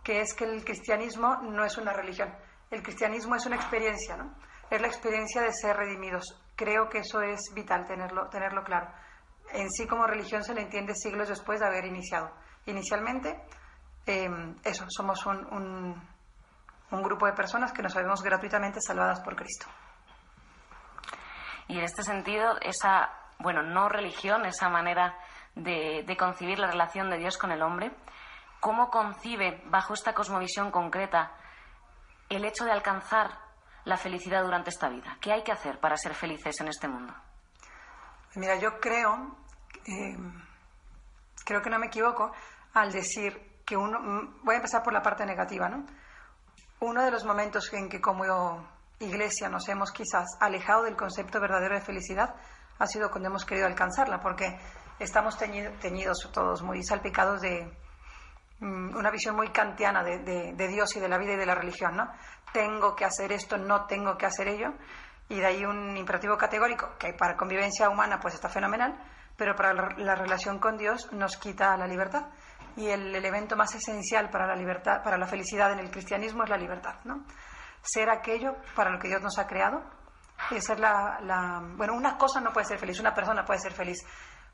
que 0.03 0.21
es 0.21 0.33
que 0.33 0.45
el 0.45 0.63
cristianismo 0.63 1.37
no 1.37 1.65
es 1.65 1.77
una 1.77 1.93
religión. 1.93 2.33
El 2.69 2.83
cristianismo 2.83 3.35
es 3.35 3.45
una 3.45 3.55
experiencia, 3.55 4.17
¿no? 4.17 4.35
Es 4.69 4.81
la 4.81 4.87
experiencia 4.87 5.41
de 5.41 5.53
ser 5.53 5.75
redimidos. 5.75 6.41
Creo 6.55 6.89
que 6.89 6.99
eso 6.99 7.21
es 7.21 7.51
vital 7.53 7.85
tenerlo, 7.85 8.29
tenerlo 8.29 8.63
claro. 8.63 8.91
En 9.51 9.69
sí 9.69 9.87
como 9.87 10.07
religión 10.07 10.43
se 10.43 10.53
le 10.53 10.61
entiende 10.61 10.95
siglos 10.95 11.29
después 11.29 11.59
de 11.59 11.67
haber 11.67 11.85
iniciado. 11.85 12.31
Inicialmente, 12.65 13.43
eh, 14.05 14.29
eso, 14.63 14.85
somos 14.89 15.25
un 15.25 16.01
un 16.93 17.03
grupo 17.03 17.25
de 17.25 17.33
personas 17.33 17.73
que 17.73 17.81
nos 17.81 17.93
sabemos 17.93 18.21
gratuitamente 18.21 18.79
salvadas 18.79 19.19
por 19.21 19.35
Cristo. 19.35 19.65
Y 21.67 21.77
en 21.77 21.83
este 21.83 22.03
sentido, 22.03 22.55
esa, 22.61 23.09
bueno, 23.43 23.61
no 23.61 23.89
religión, 23.89 24.45
esa 24.45 24.69
manera 24.69 25.15
de, 25.53 26.03
de 26.07 26.17
concebir 26.17 26.57
la 26.57 26.71
relación 26.71 27.09
de 27.09 27.17
Dios 27.17 27.37
con 27.37 27.51
el 27.51 27.61
hombre, 27.61 27.91
¿cómo 28.59 28.89
concibe, 28.89 29.61
bajo 29.65 29.93
esta 29.93 30.13
cosmovisión 30.13 30.71
concreta, 30.71 31.33
el 32.29 32.45
hecho 32.45 32.63
de 32.63 32.71
alcanzar 32.71 33.37
la 33.83 33.97
felicidad 33.97 34.43
durante 34.43 34.69
esta 34.69 34.87
vida? 34.89 35.17
¿Qué 35.19 35.33
hay 35.33 35.43
que 35.43 35.51
hacer 35.51 35.79
para 35.79 35.97
ser 35.97 36.15
felices 36.15 36.59
en 36.61 36.69
este 36.69 36.87
mundo? 36.87 37.13
Mira, 38.35 38.55
yo 38.55 38.79
creo, 38.79 39.37
eh, 39.85 40.17
creo 41.45 41.61
que 41.61 41.69
no 41.69 41.77
me 41.77 41.87
equivoco 41.87 42.31
al 42.73 42.91
decir 42.91 43.61
que 43.65 43.75
uno, 43.75 43.99
mm, 43.99 44.43
voy 44.43 44.55
a 44.55 44.57
empezar 44.57 44.81
por 44.81 44.93
la 44.93 45.01
parte 45.01 45.25
negativa, 45.25 45.67
¿no? 45.67 45.85
Uno 46.79 47.03
de 47.03 47.11
los 47.11 47.25
momentos 47.25 47.71
en 47.73 47.89
que 47.89 47.99
como 47.99 48.23
iglesia 48.99 49.49
nos 49.49 49.67
hemos 49.67 49.91
quizás 49.91 50.37
alejado 50.39 50.83
del 50.83 50.95
concepto 50.95 51.39
verdadero 51.41 51.75
de 51.75 51.81
felicidad 51.81 52.33
ha 52.79 52.87
sido 52.87 53.09
cuando 53.09 53.29
hemos 53.29 53.45
querido 53.45 53.67
alcanzarla, 53.67 54.19
porque 54.19 54.57
estamos 54.99 55.37
teñidos 55.37 56.29
todos 56.31 56.61
muy 56.61 56.83
salpicados 56.83 57.41
de 57.41 57.71
mm, 58.59 58.95
una 58.95 59.11
visión 59.11 59.35
muy 59.35 59.49
kantiana 59.49 60.03
de, 60.03 60.53
de, 60.53 60.67
Dios 60.67 60.95
y 60.95 60.99
de 60.99 61.07
la 61.07 61.17
vida 61.17 61.33
y 61.33 61.37
de 61.37 61.45
la 61.45 61.55
religión, 61.55 61.95
¿no? 61.95 62.09
Tengo 62.51 62.95
que 62.95 63.05
hacer 63.05 63.31
esto, 63.31 63.57
no 63.57 63.85
tengo 63.85 64.17
que 64.17 64.25
hacer 64.25 64.47
ello, 64.47 64.73
y 65.29 65.39
de 65.39 65.45
ahí 65.45 65.65
un 65.65 65.95
imperativo 65.97 66.37
categórico 66.37 66.95
que 66.99 67.13
para 67.13 67.35
convivencia 67.35 67.89
humana 67.89 68.19
pues 68.19 68.35
está 68.35 68.49
fenomenal, 68.49 68.93
pero 69.35 69.55
para 69.55 69.73
la 69.97 70.15
relación 70.15 70.59
con 70.59 70.77
Dios 70.77 71.11
nos 71.11 71.37
quita 71.37 71.75
la 71.77 71.87
libertad. 71.87 72.27
Y 72.75 72.87
el 72.87 73.15
elemento 73.15 73.55
más 73.55 73.73
esencial 73.75 74.29
para 74.29 74.47
la 74.47 74.55
libertad, 74.55 75.03
para 75.03 75.17
la 75.17 75.27
felicidad 75.27 75.71
en 75.71 75.79
el 75.79 75.91
cristianismo 75.91 76.43
es 76.43 76.49
la 76.49 76.57
libertad, 76.57 76.95
¿no? 77.03 77.23
Ser 77.81 78.09
aquello 78.09 78.55
para 78.75 78.89
lo 78.89 78.99
que 78.99 79.07
Dios 79.07 79.21
nos 79.21 79.37
ha 79.37 79.45
creado 79.45 79.83
y 80.51 80.61
ser 80.61 80.79
la, 80.79 81.19
la 81.21 81.61
bueno, 81.75 81.93
una 81.93 82.17
cosa 82.17 82.39
no 82.39 82.51
puede 82.51 82.65
ser 82.65 82.79
feliz, 82.79 82.99
una 82.99 83.13
persona 83.13 83.45
puede 83.45 83.59
ser 83.59 83.73
feliz, 83.73 83.99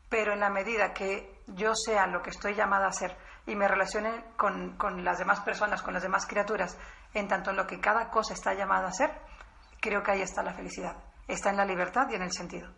pero 0.10 0.34
en 0.34 0.40
la 0.40 0.50
medida 0.50 0.94
que 0.94 1.42
yo 1.48 1.76
sea 1.76 2.08
lo 2.08 2.22
que 2.22 2.32
estoy 2.32 2.56
llamada 2.56 2.88
a 2.88 2.92
ser 2.92 3.16
y 3.46 3.56
me 3.56 3.68
relacione 3.68 4.26
con, 4.38 4.76
con 4.78 5.04
las 5.04 5.18
demás 5.18 5.40
personas, 5.42 5.82
con 5.82 5.94
las 5.94 6.04
demás 6.04 6.26
criaturas, 6.26 6.78
en 7.14 7.28
tanto 7.28 7.52
en 7.52 7.58
lo 7.58 7.66
que 7.66 7.80
cada 7.80 8.10
cosa 8.10 8.34
está 8.34 8.54
llamada 8.54 8.88
a 8.88 8.92
ser, 8.92 9.12
creo 9.80 10.04
que 10.04 10.12
ahí 10.12 10.22
está 10.22 10.44
la 10.44 10.54
felicidad. 10.54 10.96
Está 11.28 11.50
en 11.50 11.58
la 11.58 11.66
libertad 11.66 12.08
y 12.10 12.16
en 12.16 12.24
el 12.24 12.32
sentido. 12.32 12.70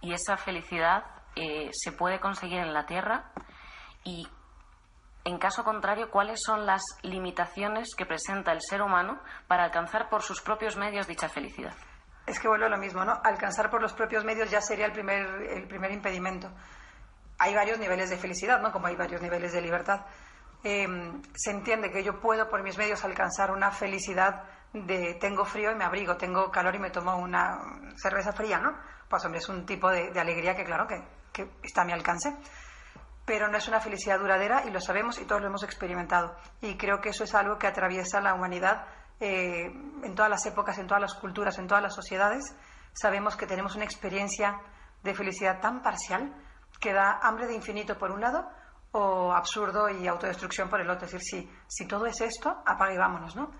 Y 0.00 0.12
esa 0.12 0.36
felicidad 0.36 1.04
eh, 1.36 1.70
se 1.72 1.92
puede 1.92 2.20
conseguir 2.20 2.58
en 2.58 2.72
la 2.72 2.86
tierra 2.86 3.32
y, 4.02 4.26
en 5.24 5.38
caso 5.38 5.64
contrario, 5.64 6.10
¿cuáles 6.10 6.40
son 6.44 6.66
las 6.66 6.82
limitaciones 7.02 7.94
que 7.96 8.06
presenta 8.06 8.52
el 8.52 8.60
ser 8.60 8.82
humano 8.82 9.20
para 9.46 9.64
alcanzar 9.64 10.08
por 10.08 10.22
sus 10.22 10.42
propios 10.42 10.76
medios 10.76 11.06
dicha 11.06 11.28
felicidad? 11.28 11.74
Es 12.26 12.40
que 12.40 12.48
vuelvo 12.48 12.66
a 12.66 12.70
lo 12.70 12.78
mismo, 12.78 13.04
¿no? 13.04 13.20
Alcanzar 13.22 13.70
por 13.70 13.82
los 13.82 13.92
propios 13.92 14.24
medios 14.24 14.50
ya 14.50 14.60
sería 14.60 14.86
el 14.86 14.92
primer, 14.92 15.26
el 15.50 15.66
primer 15.68 15.92
impedimento. 15.92 16.50
Hay 17.38 17.54
varios 17.54 17.78
niveles 17.78 18.10
de 18.10 18.16
felicidad, 18.16 18.60
¿no? 18.62 18.72
Como 18.72 18.86
hay 18.86 18.96
varios 18.96 19.20
niveles 19.20 19.52
de 19.52 19.60
libertad. 19.60 20.06
Em, 20.62 21.20
se 21.34 21.50
entiende 21.50 21.90
que 21.90 22.02
yo 22.02 22.18
puedo 22.20 22.48
por 22.48 22.62
mis 22.62 22.78
medios 22.78 23.04
alcanzar 23.04 23.50
una 23.50 23.70
felicidad 23.70 24.44
de 24.72 25.14
tengo 25.20 25.44
frío 25.44 25.70
y 25.70 25.74
me 25.74 25.84
abrigo, 25.84 26.16
tengo 26.16 26.50
calor 26.50 26.74
y 26.74 26.78
me 26.78 26.90
tomo 26.90 27.16
una 27.16 27.58
cerveza 27.96 28.32
fría, 28.32 28.58
¿no? 28.58 28.74
Pues 29.08 29.22
hombre, 29.26 29.40
es 29.40 29.48
un 29.50 29.66
tipo 29.66 29.90
de, 29.90 30.18
alegría 30.18 30.56
que 30.56 30.64
claro 30.64 30.86
que, 30.86 31.02
que, 31.32 31.50
está 31.62 31.82
a 31.82 31.84
mi 31.84 31.92
alcance. 31.92 32.34
Pero 33.26 33.48
no 33.48 33.58
es 33.58 33.68
una 33.68 33.80
felicidad 33.80 34.18
duradera 34.18 34.64
y 34.64 34.70
lo 34.70 34.80
sabemos 34.80 35.18
y 35.18 35.26
todos 35.26 35.42
lo 35.42 35.48
hemos 35.48 35.62
experimentado. 35.62 36.34
Y 36.62 36.76
creo 36.76 37.00
que 37.00 37.10
eso 37.10 37.24
es 37.24 37.34
algo 37.34 37.58
que 37.58 37.66
atraviesa 37.66 38.20
la 38.20 38.34
humanidad 38.34 38.86
eh, 39.20 39.64
en 40.02 40.14
todas 40.14 40.30
las 40.30 40.44
épocas, 40.46 40.78
en 40.78 40.86
todas 40.86 41.00
las 41.00 41.14
culturas, 41.14 41.58
en 41.58 41.66
todas 41.66 41.82
las 41.82 41.94
sociedades. 41.94 42.44
Sabemos 42.92 43.36
que 43.36 43.46
tenemos 43.46 43.74
una 43.74 43.84
experiencia 43.84 44.60
de 45.02 45.14
felicidad 45.14 45.60
tan 45.60 45.82
parcial 45.82 46.34
que 46.80 46.92
da 46.92 47.20
hambre 47.22 47.46
de 47.46 47.54
infinito 47.54 47.96
por 47.98 48.10
un 48.10 48.20
lado 48.20 48.48
o 48.92 49.32
absurdo 49.32 49.88
y 49.88 50.06
autodestrucción 50.06 50.68
por 50.68 50.80
el 50.80 50.88
otro. 50.88 51.06
Es 51.06 51.12
decir, 51.12 51.42
si, 51.42 51.50
si 51.66 51.86
todo 51.86 52.06
es 52.06 52.20
esto, 52.20 52.62
apaga 52.64 52.94
y 52.94 52.96
vámonos, 52.96 53.34
¿no? 53.34 53.50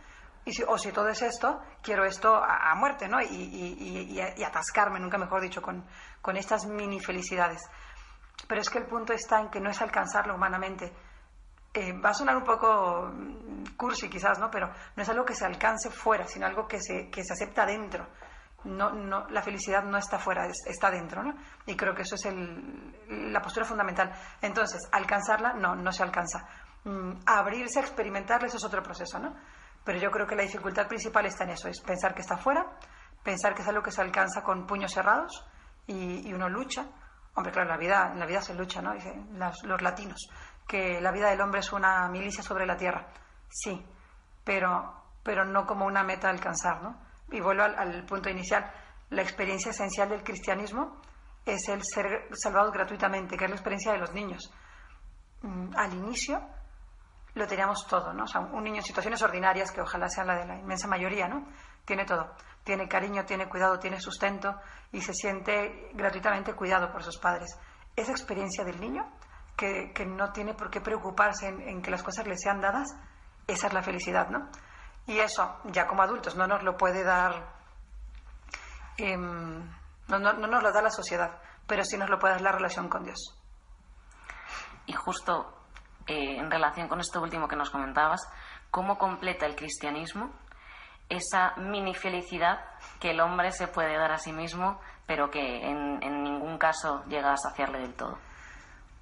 Y 0.44 0.62
o 0.62 0.76
si 0.76 0.92
todo 0.92 1.08
es 1.08 1.22
esto, 1.22 1.60
quiero 1.82 2.04
esto 2.04 2.34
a, 2.34 2.74
muerte, 2.74 3.08
¿no? 3.08 3.20
Y, 3.20 4.20
atascarme, 4.44 5.00
nunca 5.00 5.16
mejor 5.16 5.40
dicho, 5.40 5.62
con, 5.62 5.86
con 6.20 6.36
estas 6.36 6.66
mini 6.66 7.00
felicidades. 7.00 7.62
Pero 8.46 8.60
es 8.60 8.68
que 8.68 8.78
el 8.78 8.86
punto 8.86 9.12
está 9.12 9.40
en 9.40 9.48
que 9.48 9.60
no 9.60 9.70
es 9.70 9.80
alcanzarlo 9.80 10.34
humanamente. 10.34 10.92
Eh, 11.74 11.92
va 12.00 12.10
a 12.10 12.14
sonar 12.14 12.36
un 12.36 12.44
poco 12.44 13.10
mm, 13.12 13.76
cursi 13.76 14.08
quizás, 14.08 14.38
¿no? 14.38 14.50
Pero 14.50 14.68
no 14.68 15.02
es 15.02 15.08
algo 15.08 15.24
que 15.24 15.34
se 15.34 15.44
alcance 15.44 15.90
fuera, 15.90 16.26
sino 16.26 16.46
algo 16.46 16.66
que 16.66 16.80
se, 16.80 17.10
que 17.10 17.24
se 17.24 17.32
acepta 17.32 17.66
dentro. 17.66 18.06
No, 18.64 18.92
no, 18.92 19.28
la 19.28 19.42
felicidad 19.42 19.82
no 19.82 19.98
está 19.98 20.18
fuera, 20.18 20.46
está 20.46 20.90
dentro, 20.90 21.22
¿no? 21.22 21.34
Y 21.66 21.76
creo 21.76 21.94
que 21.94 22.02
eso 22.02 22.14
es 22.14 22.24
el, 22.24 23.32
la 23.32 23.42
postura 23.42 23.66
fundamental. 23.66 24.12
Entonces, 24.40 24.88
alcanzarla, 24.90 25.52
no, 25.52 25.74
no 25.74 25.92
se 25.92 26.02
alcanza. 26.02 26.48
Mm, 26.84 27.12
abrirse 27.26 27.80
a 27.80 27.82
experimentarla, 27.82 28.46
eso 28.46 28.56
es 28.56 28.64
otro 28.64 28.82
proceso, 28.82 29.18
¿no? 29.18 29.34
Pero 29.84 29.98
yo 29.98 30.10
creo 30.10 30.26
que 30.26 30.34
la 30.34 30.42
dificultad 30.42 30.86
principal 30.86 31.26
está 31.26 31.44
en 31.44 31.50
eso, 31.50 31.68
es 31.68 31.80
pensar 31.80 32.14
que 32.14 32.22
está 32.22 32.38
fuera, 32.38 32.66
pensar 33.22 33.54
que 33.54 33.62
es 33.62 33.68
algo 33.68 33.82
que 33.82 33.90
se 33.90 34.00
alcanza 34.00 34.42
con 34.42 34.66
puños 34.66 34.92
cerrados 34.92 35.46
y, 35.86 36.32
uno 36.32 36.48
lucha. 36.48 36.86
Hombre, 37.34 37.52
claro, 37.52 37.68
en 37.68 37.72
la 37.72 37.78
vida, 37.78 38.10
en 38.12 38.20
la 38.20 38.26
vida 38.26 38.40
se 38.40 38.54
lucha, 38.54 38.80
¿no? 38.80 38.92
Dicen 38.94 39.38
los, 39.38 39.82
latinos, 39.82 40.30
que 40.66 41.00
la 41.00 41.12
vida 41.12 41.30
del 41.30 41.40
hombre 41.40 41.60
es 41.60 41.72
una 41.72 42.08
milicia 42.08 42.42
sobre 42.42 42.66
la 42.66 42.76
tierra. 42.76 43.06
Sí, 43.48 43.84
pero, 44.42 45.02
pero 45.22 45.44
no 45.44 45.66
como 45.66 45.86
una 45.86 46.02
meta 46.02 46.28
a 46.28 46.30
alcanzar, 46.30 46.82
¿no? 46.82 46.96
Y 47.30 47.40
vuelvo 47.40 47.62
al, 47.64 48.04
punto 48.04 48.28
inicial. 48.28 48.70
La 49.10 49.22
experiencia 49.22 49.70
esencial 49.70 50.08
del 50.08 50.22
cristianismo 50.22 51.00
es 51.44 51.68
el 51.68 51.82
ser 51.82 52.28
salvados 52.32 52.72
gratuitamente, 52.72 53.36
que 53.36 53.44
es 53.44 53.50
la 53.50 53.56
experiencia 53.56 53.92
de 53.92 53.98
los 53.98 54.12
niños. 54.12 54.52
Mm, 55.42 55.76
al 55.76 55.94
inicio, 55.94 56.40
lo 57.34 57.46
teníamos 57.46 57.86
todo, 57.86 58.12
¿no? 58.12 58.24
O 58.24 58.56
un 58.56 58.64
niño 58.64 58.76
en 58.76 58.82
situaciones 58.82 59.22
ordinarias, 59.22 59.70
que 59.70 59.80
ojalá 59.80 60.08
sea 60.08 60.24
la 60.24 60.36
de 60.36 60.46
la 60.46 60.58
inmensa 60.58 60.88
mayoría, 60.88 61.28
¿no? 61.28 61.46
Tiene 61.84 62.04
todo. 62.04 62.34
Tiene 62.62 62.88
cariño, 62.88 63.24
tiene 63.24 63.48
cuidado, 63.48 63.78
tiene 63.78 64.00
sustento 64.00 64.58
y 64.90 65.00
se 65.00 65.12
siente 65.12 65.90
gratuitamente 65.92 66.54
cuidado 66.54 66.90
por 66.90 67.02
sus 67.02 67.18
padres. 67.18 67.58
Esa 67.94 68.12
experiencia 68.12 68.64
del 68.64 68.80
niño, 68.80 69.04
que, 69.56 69.92
no 70.06 70.32
tiene 70.32 70.54
por 70.54 70.70
qué 70.70 70.80
preocuparse 70.80 71.48
en, 71.48 71.82
que 71.82 71.90
las 71.90 72.02
cosas 72.02 72.26
le 72.26 72.36
sean 72.36 72.60
dadas, 72.60 72.88
esa 73.46 73.66
es 73.66 73.72
la 73.72 73.82
felicidad, 73.82 74.28
¿no? 74.28 74.48
Y 75.06 75.18
eso, 75.18 75.60
ya 75.64 75.86
como 75.86 76.02
adultos, 76.02 76.36
no 76.36 76.46
nos 76.46 76.62
lo 76.62 76.76
puede 76.76 77.04
dar, 77.04 77.52
em, 78.96 79.60
no, 80.08 80.18
no, 80.18 80.32
no 80.32 80.46
nos 80.46 80.62
lo 80.62 80.72
da 80.72 80.82
la 80.82 80.90
sociedad, 80.90 81.40
pero 81.66 81.84
sí 81.84 81.96
nos 81.96 82.10
lo 82.10 82.18
puede 82.18 82.34
dar 82.34 82.42
la 82.42 82.52
relación 82.52 82.88
con 82.88 83.04
Dios. 83.04 83.38
Y 84.86 84.92
justo 84.92 85.64
eh, 86.06 86.36
en 86.38 86.50
relación 86.50 86.88
con 86.88 87.00
esto 87.00 87.20
último 87.22 87.48
que 87.48 87.56
nos 87.56 87.70
comentabas, 87.70 88.20
cómo 88.70 88.98
completa 88.98 89.46
el 89.46 89.56
cristianismo 89.56 90.32
esa 91.08 91.54
mini 91.56 91.94
felicidad 91.94 92.64
que 93.00 93.10
el 93.10 93.20
hombre 93.20 93.52
se 93.52 93.68
puede 93.68 93.96
dar 93.96 94.12
a 94.12 94.18
sí 94.18 94.32
mismo, 94.32 94.80
pero 95.06 95.30
que 95.30 95.40
en, 95.40 95.98
ningún 96.22 96.58
caso 96.58 97.04
llega 97.06 97.32
a 97.32 97.36
saciarle 97.36 97.80
del 97.80 97.94
todo. 97.94 98.18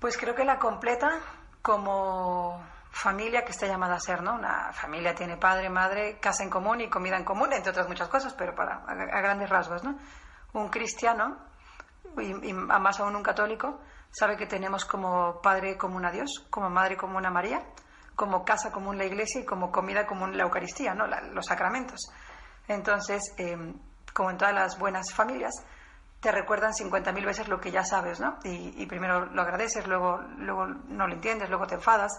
Pues 0.03 0.19
creo 0.19 0.35
que 0.35 0.45
la 0.45 0.59
completa 0.59 1.21
como 1.63 2.61
familia 2.91 3.45
que 3.45 3.53
está 3.53 3.69
llamada 3.69 3.95
a 3.95 4.01
ser, 4.01 4.21
¿no? 4.21 4.35
Una 4.35 4.73
familia 4.73 5.15
tiene 5.15 5.37
padre, 5.37 5.71
madre, 5.71 6.19
casa 6.19 6.43
en 6.43 6.51
común 6.51 6.81
y 6.81 6.91
comida 6.91 7.17
en 7.17 7.25
común, 7.25 7.53
entre 7.53 7.71
otras 7.71 7.87
muchas 7.87 8.09
cosas, 8.09 8.35
pero 8.35 8.53
para 8.53 8.83
a, 8.85 9.21
grandes 9.21 9.49
rasgos, 9.49 9.85
¿no? 9.85 9.97
Un 10.55 10.71
cristiano 10.71 11.39
y, 12.19 12.53
más 12.53 12.99
aún 12.99 13.15
un 13.15 13.23
católico 13.23 13.79
sabe 14.11 14.37
que 14.37 14.47
tenemos 14.47 14.85
como 14.85 15.41
padre 15.41 15.79
común 15.79 16.05
a 16.05 16.11
Dios, 16.11 16.49
como 16.51 16.69
madre 16.69 16.97
común 16.97 17.25
a 17.25 17.31
María, 17.31 17.65
como 18.17 18.45
casa 18.45 18.73
común 18.73 18.99
la 18.99 19.05
iglesia 19.05 19.43
y 19.43 19.45
como 19.45 19.71
comida 19.71 20.05
común 20.05 20.37
la 20.37 20.43
Eucaristía, 20.43 20.95
¿no? 20.95 21.07
los 21.07 21.47
sacramentos. 21.47 22.11
Entonces, 22.67 23.23
eh, 23.39 23.57
como 24.13 24.33
en 24.33 24.37
todas 24.37 24.53
las 24.53 24.77
buenas 24.81 25.15
familias, 25.15 25.55
te 26.23 26.31
recuerdan 26.31 26.73
50.000 26.73 27.27
veces 27.27 27.49
lo 27.49 27.61
que 27.61 27.73
ya 27.73 27.85
sabes, 27.85 28.21
¿no? 28.21 28.39
Y, 28.45 28.87
primero 28.87 29.27
lo 29.27 29.43
agradeces, 29.43 29.89
luego, 29.89 30.19
luego 30.39 30.67
no 30.67 31.09
lo 31.09 31.15
entiendes, 31.15 31.51
luego 31.51 31.67
te 31.67 31.75
enfadas 31.75 32.13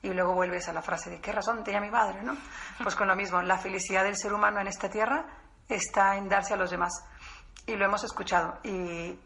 y 0.00 0.08
luego 0.08 0.32
vuelves 0.32 0.66
a 0.70 0.72
la 0.72 0.80
frase 0.80 1.10
de 1.10 1.20
qué 1.20 1.30
razón 1.30 1.62
tenía 1.62 1.78
mi 1.78 1.90
madre, 1.90 2.22
¿no? 2.22 2.34
Pues 2.82 2.96
con 2.96 3.06
lo 3.06 3.14
mismo, 3.14 3.42
la 3.42 3.58
felicidad 3.58 4.02
del 4.04 4.16
ser 4.16 4.32
humano 4.32 4.60
en 4.60 4.66
esta 4.66 4.88
tierra 4.88 5.26
está 5.68 6.16
en 6.16 6.26
darse 6.26 6.54
a 6.54 6.56
los 6.56 6.70
demás. 6.70 7.04
Y 7.66 7.76
lo 7.76 7.84
hemos 7.84 8.02
escuchado 8.02 8.58
y, 8.62 8.70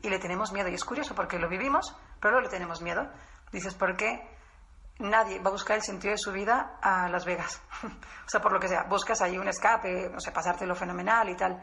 y 0.02 0.10
le 0.10 0.18
tenemos 0.18 0.52
miedo. 0.52 0.68
Y 0.68 0.74
es 0.74 0.84
curioso 0.84 1.14
porque 1.14 1.38
lo 1.38 1.48
vivimos, 1.48 1.96
pero 2.20 2.40
le 2.40 2.48
tenemos 2.48 2.82
miedo. 2.82 3.08
Dices, 3.52 3.74
¿por 3.74 3.96
qué 3.96 4.20
nadie 4.98 5.38
va 5.38 5.50
a 5.50 5.52
buscar 5.52 5.76
el 5.76 5.82
sentido 5.84 6.10
de 6.10 6.18
su 6.18 6.32
vida 6.32 6.76
a 6.82 7.08
Las 7.08 7.24
Vegas? 7.24 7.62
o 7.84 8.28
sea, 8.28 8.40
por 8.40 8.52
lo 8.52 8.58
que 8.58 8.66
sea, 8.66 8.82
buscas 8.88 9.22
ahí 9.22 9.38
un 9.38 9.46
escape, 9.46 10.10
no 10.10 10.18
sé, 10.18 10.32
pasártelo 10.32 10.74
fenomenal 10.74 11.28
y 11.28 11.36
tal. 11.36 11.62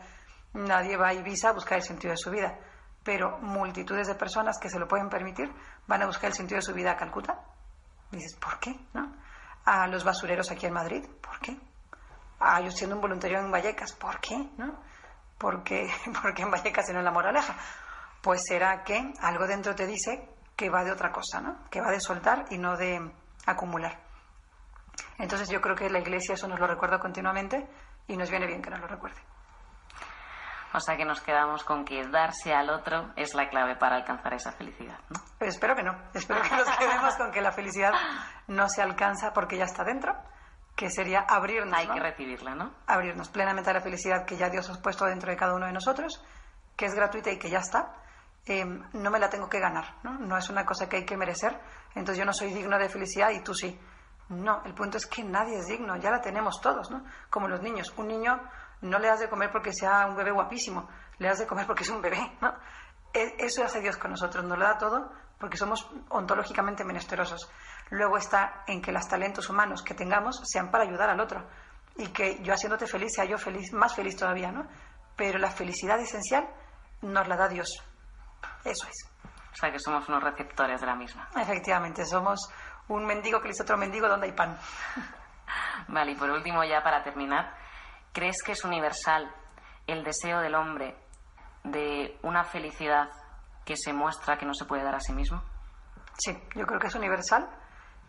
Nadie 0.54 0.98
va 0.98 1.10
a 1.10 1.14
Ibiza 1.14 1.50
a 1.50 1.54
buscar 1.54 1.78
el 1.78 1.84
sentido 1.84 2.12
de 2.12 2.18
su 2.18 2.30
vida. 2.30 2.58
Pero 3.04 3.40
multitudes 3.40 4.08
de 4.08 4.16
personas 4.16 4.58
que 4.60 4.70
se 4.70 4.80
lo 4.80 4.88
pueden 4.88 5.10
permitir 5.10 5.52
van 5.88 6.04
a 6.04 6.06
buscar 6.06 6.30
el 6.30 6.36
sentido 6.36 6.58
de 6.58 6.62
su 6.62 6.74
vida 6.74 6.92
a 6.92 6.98
Calcuta. 6.98 7.40
dices, 8.12 8.36
¿por 8.36 8.60
qué? 8.60 8.76
¿No? 8.94 9.16
A 9.66 9.88
los 9.88 10.04
basureros 10.04 10.52
aquí 10.52 10.66
en 10.66 10.74
Madrid, 10.74 11.08
¿por 11.22 11.40
qué? 11.40 11.58
A 12.40 12.62
yo 12.62 12.72
siendo 12.72 12.96
un 12.96 13.02
voluntario 13.02 13.40
en 13.40 13.52
Vallecas, 13.52 13.94
¿por 13.94 14.20
qué? 14.20 14.38
¿No? 14.58 14.80
¿Por 15.38 15.64
qué, 15.64 15.90
en 16.38 16.52
Vallecas 16.52 16.90
y 16.90 16.94
no 16.94 17.00
en 17.00 17.06
La 17.06 17.12
Moraleja? 17.12 17.56
Pues 18.22 18.42
será 18.48 18.84
que 18.84 19.14
algo 19.22 19.48
dentro 19.48 19.74
te 19.74 19.88
dice 19.88 20.30
que 20.56 20.70
va 20.70 20.84
de 20.84 20.92
otra 20.92 21.12
cosa, 21.12 21.42
¿no? 21.42 21.70
que 21.72 21.82
va 21.82 21.90
de 21.90 22.00
soltar 22.00 22.46
y 22.52 22.58
no 22.60 22.78
de 22.78 23.12
acumular. 23.48 24.00
Entonces 25.18 25.50
yo 25.50 25.60
creo 25.60 25.76
que 25.76 25.90
la 25.90 26.00
Iglesia 26.00 26.36
eso 26.36 26.48
nos 26.48 26.60
lo 26.60 26.68
recuerda 26.68 27.00
continuamente 27.00 27.68
y 28.08 28.18
nos 28.18 28.30
viene 28.30 28.46
bien 28.46 28.62
que 28.62 28.70
nos 28.70 28.80
lo 28.80 28.88
recuerde. 28.88 29.20
O 30.74 30.80
sea 30.80 30.96
que 30.96 31.04
nos 31.04 31.20
quedamos 31.22 31.64
con 31.64 31.84
que 31.84 32.08
darse 32.08 32.54
al 32.54 32.70
otro 32.70 33.12
es 33.18 33.34
la 33.34 33.50
clave 33.50 33.76
para 33.76 33.98
alcanzar 33.98 34.34
esa 34.34 34.54
felicidad. 34.54 34.98
¿no? 35.10 35.20
Pero 35.38 35.52
espero 35.52 35.76
que 35.76 35.84
no. 35.84 35.98
Espero 36.14 36.42
que 36.42 36.56
nos 36.56 36.70
quedemos 36.78 37.16
con 37.16 37.32
que 37.32 37.42
la 37.42 37.52
felicidad 37.52 37.92
no 38.48 38.70
se 38.70 38.82
alcanza 38.82 39.34
porque 39.34 39.58
ya 39.58 39.66
está 39.66 39.84
dentro, 39.84 40.14
que 40.76 40.90
sería 40.90 41.22
abrirnos. 41.22 41.78
Hay 41.78 41.88
que 41.88 42.00
recibirla, 42.00 42.56
¿no? 42.56 42.72
Abrirnos 42.88 43.30
plenamente 43.30 43.70
a 43.70 43.74
la 43.74 43.82
felicidad 43.82 44.26
que 44.26 44.38
ya 44.38 44.50
Dios 44.50 44.70
ha 44.70 44.82
puesto 44.82 45.06
dentro 45.06 45.30
de 45.30 45.38
cada 45.38 45.56
uno 45.56 45.66
de 45.66 45.74
nosotros, 45.74 46.24
que 46.78 46.86
es 46.86 46.94
gratuita 46.94 47.32
y 47.32 47.38
que 47.38 47.50
ya 47.50 47.60
está. 47.60 47.94
Em, 48.46 48.82
no 48.94 49.12
me 49.12 49.20
la 49.20 49.30
tengo 49.30 49.50
que 49.50 49.60
ganar, 49.60 49.96
¿no? 50.04 50.14
No 50.14 50.38
es 50.38 50.50
una 50.50 50.66
cosa 50.66 50.88
que 50.88 50.98
hay 50.98 51.06
que 51.06 51.18
merecer. 51.18 51.60
Entonces 51.96 52.18
yo 52.18 52.26
no 52.26 52.34
soy 52.34 52.54
digno 52.54 52.78
de 52.80 52.88
felicidad 52.88 53.30
y 53.32 53.44
tú 53.44 53.54
sí. 53.54 53.78
No, 54.30 54.64
el 54.64 54.74
punto 54.74 54.98
es 54.98 55.06
que 55.06 55.24
nadie 55.24 55.58
es 55.60 55.68
digno, 55.68 55.98
ya 55.98 56.10
la 56.10 56.22
tenemos 56.22 56.62
todos, 56.62 56.90
¿no? 56.90 57.04
Como 57.30 57.50
los 57.50 57.62
niños. 57.62 57.94
Un 57.98 58.08
niño 58.08 58.40
no 58.82 59.00
le 59.00 59.10
has 59.10 59.20
de 59.20 59.30
comer 59.30 59.52
porque 59.52 59.74
sea 59.74 60.06
un 60.08 60.16
bebé 60.16 60.32
guapísimo, 60.32 60.90
le 61.20 61.30
has 61.30 61.40
de 61.40 61.48
comer 61.48 61.68
porque 61.68 61.84
es 61.84 61.90
un 61.90 62.02
bebé, 62.02 62.38
¿no? 62.42 62.54
E, 63.14 63.36
eso 63.40 63.64
hace 63.64 63.82
Dios 63.82 63.98
con 63.98 64.12
nosotros, 64.12 64.44
nos 64.44 64.58
lo 64.58 64.66
da 64.66 64.78
todo 64.78 65.12
porque 65.40 65.58
somos 65.58 65.90
ontológicamente 66.10 66.84
menesterosos. 66.84 67.50
Luego 67.90 68.18
está 68.18 68.64
en 68.68 68.82
que 68.82 68.92
los 68.92 69.08
talentos 69.08 69.50
humanos 69.50 69.82
que 69.82 69.96
tengamos 69.96 70.42
sean 70.46 70.70
para 70.70 70.84
ayudar 70.84 71.10
al 71.10 71.20
otro 71.20 71.46
y 71.98 72.08
que 72.10 72.42
yo 72.44 72.54
haciéndote 72.54 72.88
feliz 72.88 73.12
sea 73.16 73.26
yo 73.26 73.38
feliz, 73.38 73.74
más 73.74 73.96
feliz 73.96 74.16
todavía, 74.16 74.52
¿no? 74.52 74.68
Pero 75.16 75.40
la 75.40 75.50
felicidad 75.50 76.00
esencial 76.00 76.48
nos 77.02 77.28
la 77.28 77.36
da 77.36 77.48
Dios. 77.48 77.70
Eso 78.64 78.88
es. 78.88 79.10
O 79.52 79.56
sea 79.56 79.72
que 79.72 79.80
somos 79.80 80.08
unos 80.08 80.24
receptores 80.24 80.80
de 80.80 80.88
la 80.88 80.96
misma. 80.96 81.28
Efectivamente, 81.36 82.06
somos 82.06 82.50
un 82.88 83.06
mendigo 83.06 83.40
que 83.40 83.48
le 83.48 83.54
dice 83.54 83.64
otro 83.64 83.78
mendigo 83.78 84.08
donde 84.08 84.28
hay 84.28 84.34
pan. 84.34 84.58
Vale, 85.88 86.12
y 86.12 86.16
por 86.16 86.30
último, 86.30 86.64
ya 86.64 86.82
para 86.82 87.04
terminar, 87.04 87.54
¿crees 88.14 88.44
que 88.44 88.54
es 88.54 88.64
universal 88.64 89.34
el 89.88 90.04
deseo 90.04 90.40
del 90.40 90.56
hombre 90.56 90.96
de 91.64 92.18
una 92.24 92.44
felicidad 92.44 93.10
que 93.66 93.76
se 93.78 93.94
muestra 93.94 94.38
que 94.38 94.46
no 94.46 94.54
se 94.54 94.66
puede 94.66 94.84
dar 94.84 94.96
a 94.96 95.00
sí 95.00 95.14
mismo? 95.14 95.42
Sí, 96.18 96.38
yo 96.56 96.66
creo 96.66 96.80
que 96.80 96.88
es 96.88 96.96
universal 96.96 97.50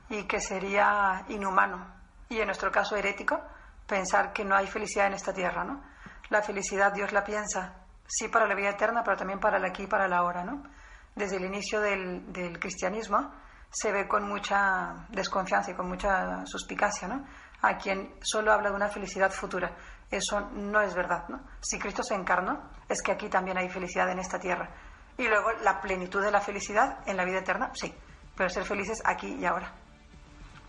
y 0.08 0.24
que 0.26 0.40
sería 0.40 1.24
inhumano 1.28 2.02
y 2.28 2.40
en 2.40 2.46
nuestro 2.46 2.70
caso 2.70 2.96
herético 2.96 3.40
pensar 3.86 4.32
que 4.32 4.44
no 4.44 4.56
hay 4.56 4.66
felicidad 4.66 5.06
en 5.06 5.14
esta 5.14 5.32
tierra, 5.32 5.64
¿no? 5.64 5.82
La 6.30 6.42
felicidad 6.42 6.92
Dios 6.92 7.12
la 7.12 7.24
piensa, 7.24 7.74
sí 8.06 8.28
para 8.28 8.46
la 8.46 8.54
vida 8.54 8.70
eterna, 8.70 9.02
pero 9.04 9.16
también 9.16 9.38
para 9.38 9.58
el 9.58 9.64
aquí 9.64 9.82
y 9.82 9.86
para 9.86 10.08
la 10.08 10.18
ahora, 10.18 10.44
¿no? 10.44 10.62
Desde 11.14 11.36
el 11.36 11.44
inicio 11.44 11.80
del, 11.80 12.58
cristianismo 12.58 13.32
se 13.70 13.92
ve 13.92 14.08
con 14.08 14.28
mucha 14.28 15.06
desconfianza 15.10 15.72
y 15.72 15.74
con 15.74 15.88
mucha 15.88 16.44
suspicacia, 16.46 17.08
¿no? 17.08 17.24
A 17.62 17.76
quien 17.76 18.14
solo 18.22 18.52
habla 18.52 18.70
de 18.70 18.76
una 18.76 18.88
felicidad 18.88 19.30
futura. 19.30 19.74
Eso 20.10 20.40
no 20.52 20.80
es 20.80 20.94
verdad, 20.94 21.28
¿no? 21.28 21.40
Si 21.60 21.78
Cristo 21.78 22.02
se 22.02 22.14
encarnó, 22.14 22.70
es 22.88 23.02
que 23.02 23.12
aquí 23.12 23.28
también 23.28 23.56
hay 23.56 23.70
felicidad 23.70 24.10
en 24.10 24.18
esta 24.18 24.38
tierra. 24.38 24.68
Y 25.16 25.26
luego 25.28 25.52
la 25.62 25.80
plenitud 25.80 26.22
de 26.22 26.30
la 26.30 26.40
felicidad 26.40 26.98
en 27.06 27.16
la 27.16 27.24
vida 27.24 27.38
eterna, 27.38 27.70
sí, 27.74 27.94
pero 28.36 28.48
ser 28.50 28.64
felices 28.64 29.00
aquí 29.04 29.34
y 29.34 29.46
ahora. 29.46 29.72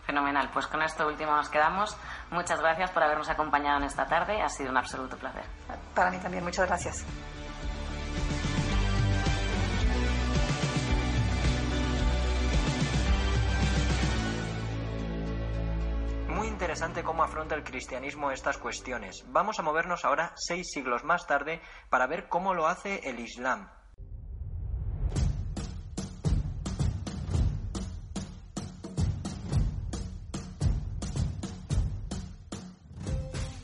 Fenomenal, 0.05 0.49
pues 0.53 0.67
con 0.67 0.81
esto 0.81 1.07
último 1.07 1.31
nos 1.31 1.49
quedamos. 1.49 1.97
Muchas 2.29 2.59
gracias 2.59 2.91
por 2.91 3.03
habernos 3.03 3.29
acompañado 3.29 3.77
en 3.77 3.85
esta 3.85 4.05
tarde, 4.05 4.41
ha 4.41 4.49
sido 4.49 4.69
un 4.69 4.77
absoluto 4.77 5.17
placer. 5.17 5.45
Para 5.95 6.11
mí 6.11 6.17
también, 6.19 6.43
muchas 6.43 6.67
gracias. 6.67 7.05
Interesante 16.63 17.03
cómo 17.03 17.25
afronta 17.25 17.55
el 17.55 17.63
cristianismo 17.65 18.31
estas 18.31 18.57
cuestiones. 18.57 19.25
Vamos 19.27 19.59
a 19.59 19.63
movernos 19.63 20.05
ahora 20.05 20.31
seis 20.37 20.71
siglos 20.71 21.03
más 21.03 21.27
tarde 21.27 21.61
para 21.89 22.07
ver 22.07 22.29
cómo 22.29 22.53
lo 22.53 22.67
hace 22.67 23.01
el 23.03 23.19
Islam. 23.19 23.69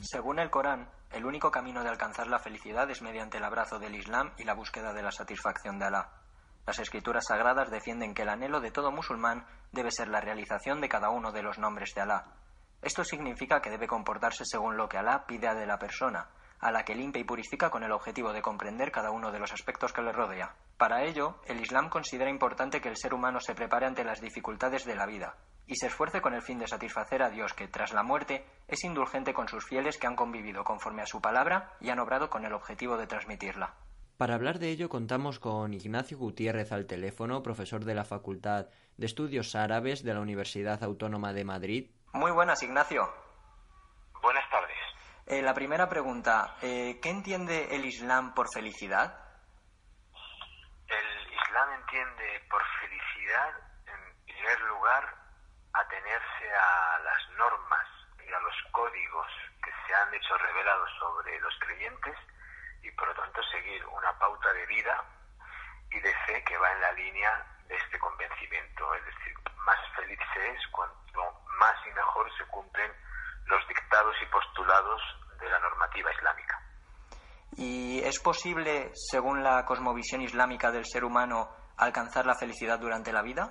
Según 0.01 0.39
el 0.39 0.49
Corán, 0.49 0.89
el 1.11 1.25
único 1.25 1.51
camino 1.51 1.81
de 1.83 1.89
alcanzar 1.89 2.27
la 2.27 2.39
felicidad 2.39 2.91
es 2.91 3.01
mediante 3.01 3.37
el 3.37 3.45
abrazo 3.45 3.79
del 3.79 3.95
Islam 3.95 4.33
y 4.37 4.43
la 4.43 4.55
búsqueda 4.55 4.91
de 4.91 5.03
la 5.03 5.11
satisfacción 5.11 5.79
de 5.79 5.85
Alá. 5.85 6.09
Las 6.67 6.79
escrituras 6.79 7.23
sagradas 7.29 7.71
defienden 7.71 8.13
que 8.13 8.23
el 8.23 8.29
anhelo 8.29 8.59
de 8.59 8.71
todo 8.71 8.91
musulmán 8.91 9.45
debe 9.71 9.89
ser 9.89 10.09
la 10.09 10.19
realización 10.19 10.81
de 10.81 10.89
cada 10.89 11.09
uno 11.11 11.31
de 11.31 11.43
los 11.43 11.59
nombres 11.59 11.95
de 11.95 12.01
Alá. 12.01 12.25
Esto 12.81 13.03
significa 13.03 13.61
que 13.61 13.69
debe 13.69 13.87
comportarse 13.87 14.45
según 14.45 14.77
lo 14.77 14.87
que 14.87 14.97
Alá 14.97 15.25
pide 15.25 15.53
de 15.53 15.65
la 15.65 15.79
persona, 15.79 16.29
a 16.59 16.71
la 16.71 16.83
que 16.83 16.95
limpia 16.95 17.21
y 17.21 17.25
purifica 17.25 17.69
con 17.69 17.83
el 17.83 17.91
objetivo 17.91 18.33
de 18.33 18.41
comprender 18.41 18.91
cada 18.91 19.11
uno 19.11 19.31
de 19.31 19.39
los 19.39 19.53
aspectos 19.53 19.93
que 19.93 20.01
le 20.01 20.11
rodea. 20.11 20.55
Para 20.77 21.03
ello, 21.03 21.39
el 21.45 21.61
Islam 21.61 21.89
considera 21.89 22.29
importante 22.29 22.81
que 22.81 22.89
el 22.89 22.97
ser 22.97 23.13
humano 23.13 23.39
se 23.39 23.55
prepare 23.55 23.85
ante 23.85 24.03
las 24.03 24.21
dificultades 24.21 24.85
de 24.85 24.95
la 24.95 25.05
vida 25.05 25.35
y 25.67 25.75
se 25.75 25.87
esfuerce 25.87 26.21
con 26.21 26.33
el 26.33 26.41
fin 26.41 26.57
de 26.57 26.67
satisfacer 26.67 27.21
a 27.21 27.29
Dios 27.29 27.53
que, 27.53 27.67
tras 27.67 27.93
la 27.93 28.03
muerte, 28.03 28.43
es 28.67 28.83
indulgente 28.83 29.33
con 29.33 29.47
sus 29.47 29.65
fieles 29.65 29.97
que 29.97 30.07
han 30.07 30.15
convivido 30.15 30.63
conforme 30.63 31.03
a 31.03 31.05
su 31.05 31.21
palabra 31.21 31.73
y 31.79 31.89
han 31.89 31.99
obrado 31.99 32.29
con 32.29 32.43
el 32.43 32.53
objetivo 32.53 32.97
de 32.97 33.07
transmitirla. 33.07 33.75
Para 34.17 34.35
hablar 34.35 34.59
de 34.59 34.69
ello 34.69 34.89
contamos 34.89 35.39
con 35.39 35.73
Ignacio 35.73 36.17
Gutiérrez 36.17 36.73
al 36.73 36.87
teléfono, 36.87 37.41
profesor 37.41 37.85
de 37.85 37.95
la 37.95 38.03
Facultad 38.03 38.67
de 38.97 39.05
Estudios 39.05 39.55
Árabes 39.55 40.03
de 40.03 40.13
la 40.13 40.19
Universidad 40.19 40.83
Autónoma 40.83 41.31
de 41.31 41.45
Madrid. 41.45 41.89
Muy 42.13 42.31
buenas, 42.31 42.61
Ignacio. 42.63 43.07
Buenas 44.21 44.49
tardes. 44.49 44.77
Eh, 45.27 45.43
la 45.43 45.53
primera 45.53 45.87
pregunta, 45.87 46.55
eh, 46.61 46.99
¿qué 47.01 47.09
entiende 47.09 47.75
el 47.75 47.85
Islam 47.85 48.33
por 48.33 48.47
felicidad? 48.51 49.13
El 50.87 51.33
Islam 51.33 51.73
entiende 51.73 52.43
por 52.49 52.63
felicidad, 52.81 53.49
en 53.85 54.25
primer 54.25 54.59
lugar, 54.61 55.15
atenerse 55.73 56.51
a 56.51 56.99
las 56.99 57.29
normas 57.37 57.87
y 58.25 58.33
a 58.33 58.39
los 58.39 58.55
códigos 58.71 59.27
que 59.63 59.71
se 59.85 59.93
han 59.93 60.11
hecho 60.11 60.35
revelados 60.37 60.89
sobre 60.99 61.39
los 61.39 61.53
creyentes 61.59 62.15
y 62.81 62.89
por 62.91 63.07
lo 63.07 63.13
tanto 63.13 63.43
seguir 63.51 63.85
una 63.85 64.17
pauta 64.17 64.51
de 64.53 64.65
vida 64.65 65.03
y 65.91 65.99
de 65.99 66.15
fe 66.25 66.43
que 66.43 66.57
va 66.57 66.71
en 66.71 66.81
la 66.81 66.91
línea 66.93 67.58
este 67.69 67.99
convencimiento. 67.99 68.93
Es 68.95 69.05
decir, 69.05 69.33
más 69.65 69.77
feliz 69.95 70.19
se 70.33 70.49
es 70.49 70.67
cuanto 70.71 71.41
más 71.59 71.75
y 71.87 71.91
mejor 71.93 72.29
se 72.37 72.45
cumplen 72.47 72.91
los 73.45 73.67
dictados 73.67 74.15
y 74.21 74.25
postulados 74.27 75.01
de 75.39 75.49
la 75.49 75.59
normativa 75.59 76.11
islámica. 76.13 76.61
¿Y 77.57 78.01
es 78.03 78.19
posible, 78.19 78.91
según 78.93 79.43
la 79.43 79.65
cosmovisión 79.65 80.21
islámica 80.21 80.71
del 80.71 80.85
ser 80.85 81.03
humano, 81.03 81.49
alcanzar 81.77 82.25
la 82.25 82.35
felicidad 82.35 82.79
durante 82.79 83.11
la 83.11 83.21
vida? 83.21 83.49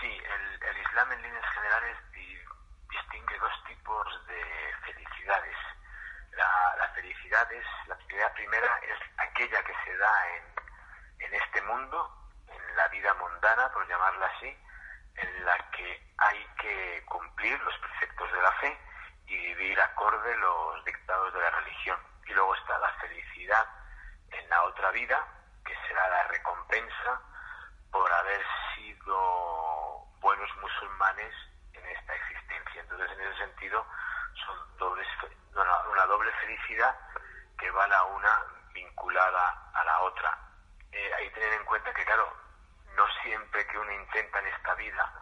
Sí, 0.00 0.06
el, 0.08 0.62
el 0.62 0.78
Islam 0.78 1.12
en 1.12 1.22
líneas 1.22 1.44
generales 1.54 1.96
di- 2.12 2.38
distingue 2.88 3.38
dos 3.38 3.52
tipos 3.66 4.26
de 4.26 4.40
felicidades. 4.84 5.56
La, 6.32 6.76
la 6.78 6.88
felicidad 6.94 7.52
es, 7.52 7.66
la 7.86 7.96
felicidad 7.96 8.32
primera 8.34 8.78
es 8.82 8.98
aquella 9.18 9.62
que 9.62 9.74
se 9.84 9.96
da 9.96 10.28
en, 10.36 11.26
en 11.26 11.34
este 11.34 11.62
mundo, 11.62 12.19
la 12.76 12.88
vida 12.88 13.14
mundana, 13.14 13.70
por 13.72 13.86
llamarla 13.88 14.26
así, 14.26 14.56
en 15.16 15.44
la 15.44 15.56
que 15.70 16.14
hay 16.18 16.46
que 16.60 17.04
cumplir 17.06 17.60
los 17.60 17.76
preceptos 17.78 18.32
de 18.32 18.42
la 18.42 18.52
fe 18.52 18.78
y 19.26 19.36
vivir 19.36 19.80
acorde 19.80 20.36
los 20.36 20.84
dictados 20.84 21.32
de 21.32 21.40
la 21.40 21.50
religión. 21.50 21.98
Y 22.26 22.32
luego 22.32 22.54
está 22.54 22.78
la 22.78 22.92
felicidad 23.00 23.66
en 24.32 24.48
la 24.48 24.62
otra 24.64 24.90
vida, 24.90 25.26
que 25.64 25.74
será 25.86 26.08
la 26.08 26.24
recompensa 26.28 27.20
por 27.90 28.12
haber 28.12 28.44
sido 28.74 30.04
buenos 30.20 30.48
musulmanes 30.56 31.34
en 31.72 31.86
esta 31.86 32.14
existencia. 32.14 32.80
Entonces, 32.82 33.10
en 33.12 33.20
ese 33.20 33.38
sentido, 33.38 33.86
son 34.44 34.76
dobles, 34.78 35.06
una, 35.54 36.06
doble 36.06 36.30
felicidad 36.40 36.96
que 37.58 37.70
va 37.70 37.86
la 37.88 38.04
una 38.04 38.44
vinculada 38.72 39.70
a 39.74 39.84
la 39.84 40.00
otra. 40.00 40.38
Eh, 40.92 41.12
hay 41.14 41.28
que 41.28 41.34
tener 41.34 41.52
en 41.54 41.64
cuenta 41.64 41.92
que, 41.92 42.04
claro, 42.04 42.32
siempre 43.22 43.66
que 43.66 43.78
uno 43.78 43.92
intenta 43.92 44.38
en 44.38 44.46
esta 44.46 44.74
vida 44.74 45.12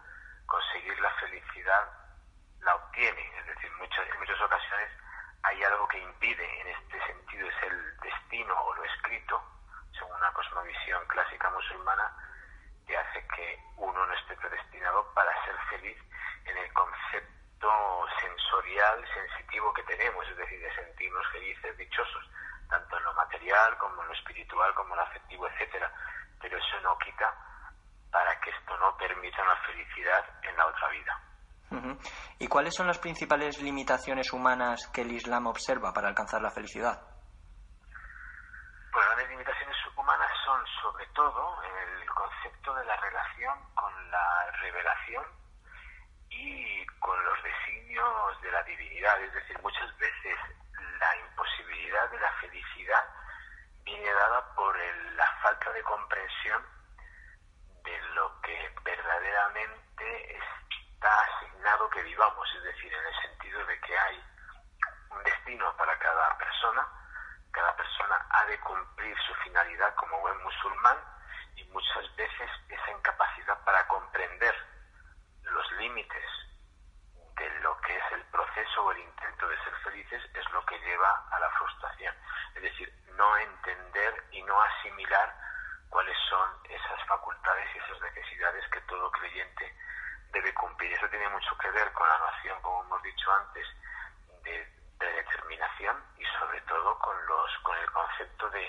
conseguir 0.45 0.99
la 0.99 1.11
felicidad, 1.15 1.87
la 2.61 2.75
obtiene. 2.75 3.39
Es 3.39 3.45
decir, 3.47 3.71
muchas, 3.77 4.07
en 4.09 4.19
muchas 4.19 4.41
ocasiones 4.41 4.89
hay 5.43 5.63
algo 5.63 5.87
que 5.87 5.99
impide 5.99 6.61
en 6.61 6.67
este 6.67 7.05
sentido, 7.05 7.47
es 7.47 7.63
el 7.63 7.97
destino 7.99 8.53
o 8.61 8.73
lo 8.75 8.83
escrito, 8.83 9.41
según 9.97 10.15
una 10.15 10.33
cosmovisión 10.33 11.05
clásica 11.07 11.49
musulmana, 11.49 12.11
que 12.85 12.97
hace 12.97 13.25
que 13.27 13.59
uno 13.77 14.05
no 14.05 14.13
esté 14.13 14.35
predestinado 14.35 15.13
para 15.13 15.31
ser 15.45 15.55
feliz 15.69 15.97
en 16.45 16.57
el 16.57 16.73
concepto 16.73 18.07
sensorial, 18.19 19.05
sensitivo 19.13 19.73
que 19.73 19.83
tenemos, 19.83 20.27
es 20.27 20.37
decir, 20.37 20.59
de 20.59 20.75
sentirnos 20.75 21.27
felices, 21.31 21.77
dichosos, 21.77 22.29
tanto 22.69 22.97
en 22.97 23.03
lo 23.03 23.13
material 23.13 23.77
como 23.77 24.01
en 24.01 24.07
lo 24.07 24.13
espiritual, 24.13 24.73
como 24.73 24.93
en 24.93 24.97
lo 24.97 25.03
afectivo, 25.03 25.47
etcétera. 25.47 25.91
Pero 26.41 26.57
eso 26.57 26.79
no 26.81 26.97
quita 26.99 27.33
no 28.79 28.95
permita 28.97 29.41
una 29.43 29.55
felicidad 29.57 30.25
en 30.43 30.55
la 30.55 30.65
otra 30.65 30.87
vida. 30.89 31.19
¿Y 32.39 32.47
cuáles 32.47 32.73
son 32.73 32.87
las 32.87 32.97
principales 32.97 33.61
limitaciones 33.61 34.33
humanas 34.33 34.87
que 34.93 35.01
el 35.01 35.11
Islam 35.11 35.47
observa 35.47 35.93
para 35.93 36.07
alcanzar 36.07 36.41
la 36.41 36.49
felicidad? 36.49 36.99
Pues 38.91 39.05
las 39.17 39.29
limitaciones 39.29 39.77
humanas 39.95 40.31
son 40.45 40.65
sobre 40.81 41.05
todo 41.07 41.61
el 41.63 42.09
concepto 42.09 42.73
de 42.73 42.85
la 42.85 42.95
relación 42.97 43.53
con 43.75 44.11
la 44.11 44.51
revelación 44.61 45.23
y 46.29 46.85
con 46.99 47.23
los 47.23 47.43
designios 47.43 48.41
de 48.41 48.51
la 48.51 48.63
divinidad. 48.63 49.21
Es 49.21 49.33
decir, 49.33 49.59
muchas 49.61 49.95
veces 49.97 50.37
la 50.99 51.17
imposibilidad 51.17 52.09
de 52.09 52.19
la 52.19 52.31
felicidad 52.41 53.03
viene 53.83 54.11
dada 54.11 54.55
por 54.55 54.77
la 55.15 55.27
falta 55.41 55.71
de 55.71 55.83
comprensión 55.83 56.63
de 57.83 57.99
lo 58.13 58.41
que 58.41 58.73
verdaderamente 58.83 60.37
está 60.37 61.21
asignado 61.21 61.89
que 61.89 62.03
vivamos, 62.03 62.47
es 62.55 62.63
decir, 62.63 62.93
en 62.93 63.05
el 63.05 63.21
sentido 63.21 63.65
de 63.65 63.79
que 63.81 63.97
hay 63.97 64.23
un 65.11 65.23
destino 65.23 65.75
para 65.77 65.97
cada 65.97 66.37
persona, 66.37 66.87
cada 67.51 67.75
persona 67.75 68.27
ha 68.29 68.45
de 68.45 68.59
cumplir 68.59 69.15
su 69.27 69.33
finalidad 69.43 69.95
como 69.95 70.19
buen 70.19 70.37
musulmán 70.43 70.97
y 71.55 71.63
muchas 71.65 72.15
veces 72.15 72.49
esa 72.69 72.91
incapacidad 72.91 73.63
para 73.63 73.87
comprender 73.87 74.55
los 75.41 75.71
límites 75.73 76.25
de 77.37 77.49
lo 77.61 77.79
que 77.81 77.95
es 77.95 78.11
el 78.11 78.23
proceso 78.25 78.83
o 78.83 78.91
el 78.91 78.99
intento 78.99 79.47
de 79.47 79.63
ser 79.63 79.73
felices 79.83 80.21
es 80.33 80.51
lo 80.51 80.65
que 80.65 80.77
lleva 80.79 81.27
a 81.31 81.39
la 81.39 81.48
frustración. 81.59 82.15
Es 82.55 82.63
decir, 82.63 82.91
no 83.15 83.37
entender 83.37 84.23
y 84.31 84.41
no 84.43 84.59
asimilar 84.61 85.35
cuáles 85.89 86.17
son 86.29 86.49
esas 86.69 87.05
facultades 87.07 87.67
y 87.75 87.77
esas 87.79 88.01
necesidades 88.01 88.65
que 88.71 88.81
todo 88.81 89.11
creyente 89.11 89.75
debe 90.31 90.53
cumplir. 90.53 90.93
Eso 90.93 91.09
tiene 91.09 91.27
mucho 91.29 91.57
que 91.57 91.69
ver 91.71 91.91
con 91.93 92.07
la 92.07 92.17
noción, 92.19 92.61
como 92.61 92.83
hemos 92.83 93.03
dicho 93.03 93.31
antes, 93.31 93.67
de, 94.43 94.79
determinación 94.99 95.95
y 96.17 96.25
sobre 96.39 96.61
todo 96.61 96.97
con, 96.99 97.15
los, 97.25 97.57
con 97.63 97.77
el 97.77 97.91
concepto 97.91 98.49
de 98.49 98.67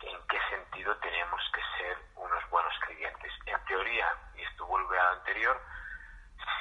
en 0.00 0.26
qué 0.26 0.38
sentido 0.50 0.96
tenemos 0.96 1.40
que 1.54 1.60
ser 1.78 1.96
unos 2.16 2.50
buenos 2.50 2.74
creyentes. 2.80 3.32
En 3.46 3.64
teoría, 3.66 4.12
y 4.34 4.42
esto 4.42 4.66
vuelve 4.66 4.98
a 4.98 5.04
lo 5.04 5.10
anterior, 5.18 5.60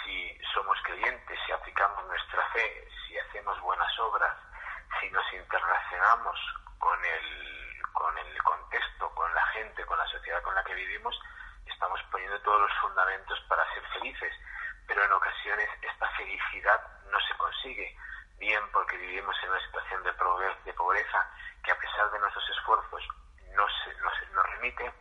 si 0.04 0.40
somos 0.54 0.78
creyentes, 0.84 1.40
si 1.46 1.52
aplicamos 1.52 2.06
nuestra 2.06 2.48
fe, 2.50 2.88
si 3.08 3.18
hacemos 3.18 3.60
buenas 3.62 4.00
obras, 4.00 4.36
si 5.02 5.10
nos 5.10 5.26
interrelacionamos 5.34 6.40
con 6.78 7.04
el, 7.04 7.84
con 7.92 8.16
el 8.18 8.44
contexto, 8.44 9.10
con 9.16 9.34
la 9.34 9.46
gente, 9.48 9.84
con 9.86 9.98
la 9.98 10.08
sociedad 10.08 10.42
con 10.44 10.54
la 10.54 10.64
que 10.64 10.76
vivimos, 10.76 11.20
estamos 11.66 12.00
poniendo 12.12 12.40
todos 12.42 12.62
los 12.62 12.72
fundamentos 12.80 13.40
para 13.50 13.66
ser 13.74 13.84
felices. 13.94 14.34
Pero 14.88 15.04
en 15.04 15.12
ocasiones 15.12 15.70
esta 15.82 16.08
felicidad 16.10 16.80
no 17.12 17.20
se 17.20 17.36
consigue, 17.38 17.98
bien 18.38 18.62
porque 18.72 18.98
vivimos 18.98 19.36
en 19.44 19.50
una 19.50 19.66
situación 19.66 20.04
de 20.04 20.74
pobreza 20.74 21.30
que 21.64 21.72
a 21.72 21.80
pesar 21.80 22.12
de 22.12 22.20
nuestros 22.20 22.50
esfuerzos 22.50 23.08
no 23.56 23.66
se, 23.84 23.96
no 24.02 24.10
se 24.20 24.26
nos 24.34 24.46
remite, 24.52 24.94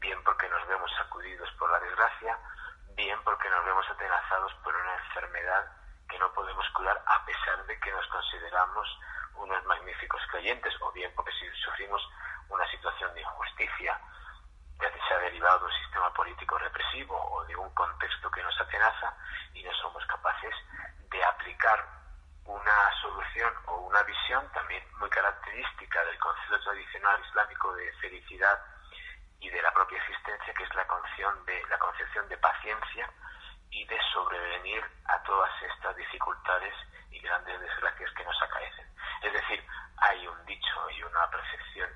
bien 0.00 0.22
porque 0.24 0.48
nos 0.48 0.66
vemos 0.66 0.90
sacudidos 0.96 1.50
por 1.52 1.70
la 1.70 1.78
desgracia, 1.78 2.38
bien 2.96 3.22
porque 3.22 3.48
nos 3.50 3.64
vemos 3.64 3.88
atenazados 3.88 4.52
por 4.64 4.74
una 4.74 4.94
enfermedad 4.96 5.72
que 6.08 6.18
no 6.18 6.32
podemos 6.32 6.68
curar 6.70 7.00
a 7.06 7.24
pesar 7.24 7.64
de 7.66 7.78
que 7.78 7.92
nos 7.92 8.06
consideramos 8.08 8.98
unos 9.36 9.64
magníficos 9.64 10.20
creyentes, 10.30 10.72
o 10.80 10.92
bien 10.92 11.12
porque 11.14 11.32
si 11.32 11.46
sufrimos 11.64 12.02
una 12.48 12.68
situación 12.70 13.12
de 13.14 13.20
injusticia, 13.20 14.00
ya 14.80 15.08
sea 15.08 15.18
derivado 15.18 15.60
de 15.60 15.64
un 15.66 15.80
sistema 15.82 16.12
político 16.12 16.58
represivo 16.58 17.16
o 17.16 17.44
de 17.44 17.56
un 17.56 17.70
contexto 17.74 18.30
que 18.30 18.42
nos 18.42 18.60
atenaza 18.60 19.16
y 19.54 19.62
no 19.62 19.72
somos 19.74 20.04
capaces 20.06 20.54
de 21.10 21.24
aplicar 21.24 21.84
una 22.44 22.90
solución 23.00 23.52
o 23.66 23.76
una 23.76 24.02
visión 24.02 24.46
también 24.52 24.82
muy 24.98 25.08
característica 25.10 26.04
del 26.04 26.18
concepto 26.18 26.60
tradicional 26.60 27.20
islámico 27.28 27.74
de 27.74 27.92
felicidad 27.94 28.58
y 29.40 29.48
de 29.50 29.62
la 29.62 29.72
propia 29.72 29.98
existencia, 29.98 30.54
que 30.54 30.64
es 30.64 30.74
la 30.74 30.86
concepción 30.86 31.44
de, 31.46 31.62
la 31.68 31.78
concepción 31.78 32.28
de 32.28 32.36
paciencia 32.38 33.10
y 33.70 33.84
de 33.86 33.98
sobrevenir 34.12 34.82
a 35.06 35.22
todas 35.22 35.50
estas 35.62 35.96
dificultades 35.96 36.74
y 37.10 37.20
grandes 37.20 37.60
desgracias 37.60 38.10
que 38.12 38.24
nos 38.24 38.42
acaecen. 38.42 38.93
Es 39.24 39.32
decir, 39.32 39.64
hay 39.96 40.26
un 40.26 40.44
dicho 40.44 40.90
y 40.90 41.02
una 41.02 41.30
percepción 41.30 41.88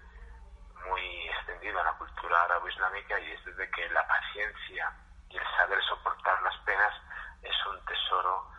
muy 0.88 1.28
extendida 1.28 1.78
en 1.78 1.84
la 1.84 1.92
cultura 1.92 2.42
árabe-islámica 2.44 3.20
y 3.20 3.32
es 3.32 3.44
de 3.56 3.70
que 3.70 3.88
la 3.90 4.06
paciencia 4.08 4.90
y 5.28 5.36
el 5.36 5.44
saber 5.58 5.78
soportar 5.84 6.40
las 6.40 6.56
penas 6.64 6.94
es 7.42 7.66
un 7.66 7.84
tesoro 7.84 8.50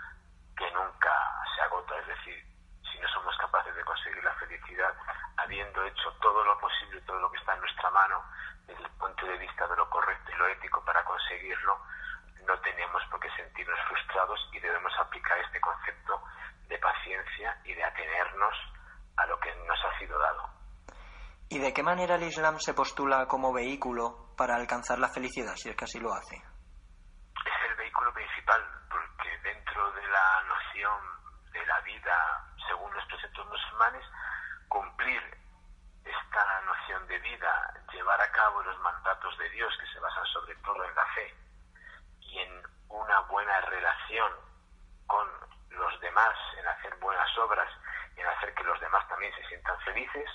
que 0.55 0.69
nunca 0.71 1.11
se 1.55 1.61
agota. 1.61 1.97
Es 1.97 2.07
decir, 2.07 2.45
si 2.91 2.99
no 2.99 3.07
somos 3.09 3.35
capaces 3.37 3.75
de 3.75 3.83
conseguir 3.83 4.23
la 4.23 4.35
felicidad, 4.35 4.93
habiendo 5.37 5.83
hecho 5.85 6.11
todo 6.21 6.43
lo 6.43 6.59
posible, 6.59 7.01
todo 7.01 7.19
lo 7.19 7.31
que 7.31 7.39
está 7.39 7.55
en 7.55 7.61
nuestra 7.61 7.89
mano, 7.89 8.23
desde 8.67 8.83
el 8.83 8.91
punto 8.91 9.25
de 9.25 9.37
vista 9.37 9.67
de 9.67 9.77
lo 9.77 9.89
correcto 9.89 10.31
y 10.31 10.37
lo 10.37 10.47
ético 10.47 10.85
para 10.85 11.03
conseguirlo, 11.03 11.81
no 12.45 12.59
tenemos 12.59 13.03
por 13.09 13.19
qué 13.19 13.31
sentirnos 13.31 13.79
frustrados 13.87 14.39
y 14.53 14.59
debemos 14.59 14.93
aplicar 14.99 15.39
este 15.39 15.59
concepto 15.59 16.21
de 16.67 16.77
paciencia 16.77 17.59
y 17.63 17.73
de 17.73 17.83
atenernos 17.83 18.55
a 19.17 19.25
lo 19.25 19.39
que 19.39 19.53
nos 19.67 19.79
ha 19.83 19.99
sido 19.99 20.17
dado. 20.17 20.49
¿Y 21.49 21.59
de 21.59 21.68
qué 21.79 21.83
manera 21.83 22.15
el 22.15 22.23
Islam 22.23 22.59
se 22.59 22.73
postula 22.73 23.25
como 23.25 23.53
vehículo 23.53 24.35
para 24.35 24.53
alcanzar 24.53 24.99
la 24.99 25.07
felicidad, 25.07 25.55
si 25.55 25.69
es 25.69 25.77
que 25.77 25.85
así 25.85 25.97
lo 25.97 26.11
hace? 26.11 26.35
Es 26.35 27.69
el 27.69 27.75
vehículo 27.77 28.13
principal, 28.13 28.61
porque 28.91 29.29
dentro 29.43 29.89
de 29.93 30.05
la 30.09 30.43
noción 30.43 30.99
de 31.53 31.65
la 31.65 31.79
vida 31.79 32.13
según 32.67 32.93
los 32.93 33.05
preceptos 33.05 33.47
musulmanes, 33.47 34.03
cumplir 34.67 35.23
esta 36.03 36.61
noción 36.67 37.07
de 37.07 37.17
vida, 37.19 37.73
llevar 37.93 38.19
a 38.19 38.29
cabo 38.33 38.61
los 38.61 38.77
mandatos 38.81 39.37
de 39.37 39.49
Dios 39.51 39.73
que 39.79 39.87
se 39.87 40.01
basan 40.01 40.25
sobre 40.33 40.55
todo 40.55 40.83
en 40.83 40.93
la 40.93 41.05
fe 41.15 41.33
y 42.19 42.39
en 42.39 42.61
una 42.89 43.21
buena 43.21 43.61
relación 43.61 44.33
con 45.07 45.25
los 45.69 45.97
demás, 46.01 46.35
en 46.59 46.67
hacer 46.67 46.93
buenas 46.97 47.37
obras 47.37 47.71
y 48.17 48.19
en 48.19 48.27
hacer 48.27 48.53
que 48.53 48.65
los 48.65 48.77
demás 48.81 49.07
también 49.07 49.33
se 49.33 49.47
sientan 49.47 49.79
felices, 49.79 50.29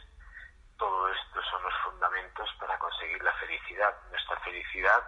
todo 0.78 1.08
esto 1.08 1.42
son 1.50 1.62
los 1.62 1.74
fundamentos 1.84 2.50
para 2.58 2.78
conseguir 2.78 3.22
la 3.22 3.32
felicidad. 3.34 3.94
Nuestra 4.10 4.38
felicidad 4.40 5.02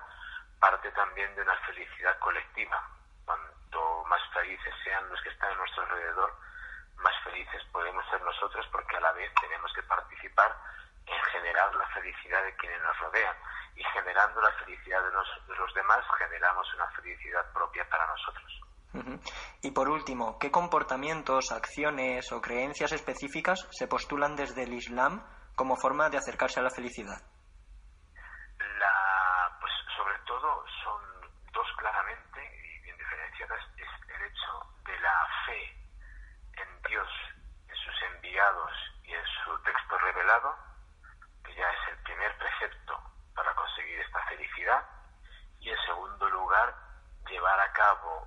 parte 0.60 0.90
también 0.92 1.34
de 1.34 1.42
una 1.42 1.56
felicidad 1.66 2.18
colectiva. 2.18 2.82
Cuanto 3.24 4.04
más 4.04 4.22
felices 4.32 4.74
sean 4.84 5.08
los 5.08 5.20
que 5.22 5.30
están 5.30 5.50
a 5.52 5.56
nuestro 5.56 5.82
alrededor, 5.82 6.32
más 6.96 7.14
felices 7.24 7.62
podemos 7.72 8.08
ser 8.10 8.22
nosotros 8.22 8.66
porque 8.70 8.96
a 8.96 9.00
la 9.00 9.12
vez 9.12 9.30
tenemos 9.40 9.72
que 9.74 9.82
participar 9.82 10.56
en 11.06 11.22
generar 11.32 11.74
la 11.74 11.86
felicidad 11.88 12.42
de 12.44 12.56
quienes 12.56 12.80
nos 12.82 12.98
rodean 13.00 13.36
y 13.74 13.84
generando 13.84 14.35
la 14.46 14.64
felicidad 14.64 15.02
de 15.02 15.12
los, 15.12 15.28
de 15.48 15.56
los 15.56 15.74
demás 15.74 16.04
generamos 16.18 16.66
una 16.74 16.86
felicidad 16.90 17.52
propia 17.52 17.88
para 17.88 18.06
nosotros. 18.06 18.46
Y 19.62 19.70
por 19.72 19.88
último, 19.88 20.38
¿qué 20.38 20.50
comportamientos, 20.50 21.52
acciones 21.52 22.32
o 22.32 22.40
creencias 22.40 22.92
específicas 22.92 23.66
se 23.70 23.88
postulan 23.88 24.36
desde 24.36 24.62
el 24.62 24.72
Islam 24.72 25.22
como 25.54 25.76
forma 25.76 26.08
de 26.08 26.18
acercarse 26.18 26.60
a 26.60 26.62
la 26.62 26.70
felicidad? 26.70 27.20
La, 28.58 29.58
pues 29.60 29.72
sobre 29.96 30.18
todo 30.26 30.64
son 30.82 31.02
dos 31.52 31.66
claramente 31.76 32.40
y 32.40 32.80
bien 32.84 32.96
diferenciadas. 32.96 33.60
Es 33.76 33.88
el 34.08 34.22
hecho 34.22 34.52
de 34.86 35.00
la 35.00 35.28
fe 35.44 35.76
en 36.62 36.82
Dios, 36.88 37.08
en 37.68 37.76
sus 37.76 38.02
enviados 38.14 38.72
y 39.04 39.12
en 39.12 39.24
su 39.44 39.58
texto 39.62 39.98
revelado, 39.98 40.56
que 41.44 41.54
ya 41.54 41.68
es 41.68 41.88
el 41.92 42.02
primer 42.04 42.38
precepto 42.38 42.98
para 43.34 43.54
conseguir 43.54 44.00
esta 44.00 44.24
felicidad. 44.24 44.88
Y 45.60 45.70
en 45.70 45.78
llevar 47.28 47.60
a 47.60 47.72
cabo 47.72 48.26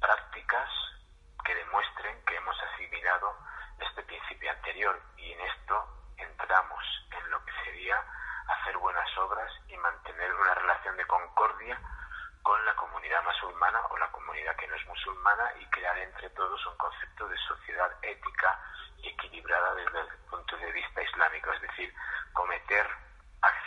prácticas 0.00 0.68
que 1.44 1.54
demuestren 1.54 2.22
que 2.26 2.36
hemos 2.36 2.56
asimilado 2.62 3.34
este 3.78 4.02
principio 4.02 4.50
anterior. 4.50 5.00
Y 5.16 5.32
en 5.32 5.40
esto 5.40 5.86
entramos 6.18 6.84
en 7.10 7.30
lo 7.30 7.42
que 7.44 7.52
sería 7.64 7.96
hacer 8.48 8.76
buenas 8.76 9.08
obras 9.18 9.50
y 9.68 9.76
mantener 9.78 10.34
una 10.34 10.54
relación 10.54 10.96
de 10.96 11.06
concordia 11.06 11.80
con 12.42 12.64
la 12.66 12.74
comunidad 12.74 13.22
musulmana 13.24 13.80
o 13.86 13.96
la 13.96 14.10
comunidad 14.10 14.56
que 14.56 14.68
no 14.68 14.74
es 14.74 14.86
musulmana 14.86 15.52
y 15.60 15.66
crear 15.66 15.96
entre 15.98 16.28
todos 16.30 16.66
un 16.66 16.76
concepto 16.76 17.26
de 17.28 17.38
sociedad 17.38 17.90
ética 18.02 18.58
y 18.98 19.08
equilibrada 19.08 19.74
desde 19.74 20.00
el 20.00 20.08
punto 20.28 20.56
de 20.56 20.72
vista 20.72 21.02
islámico, 21.02 21.52
es 21.52 21.62
decir, 21.62 21.94
cometer 22.34 22.86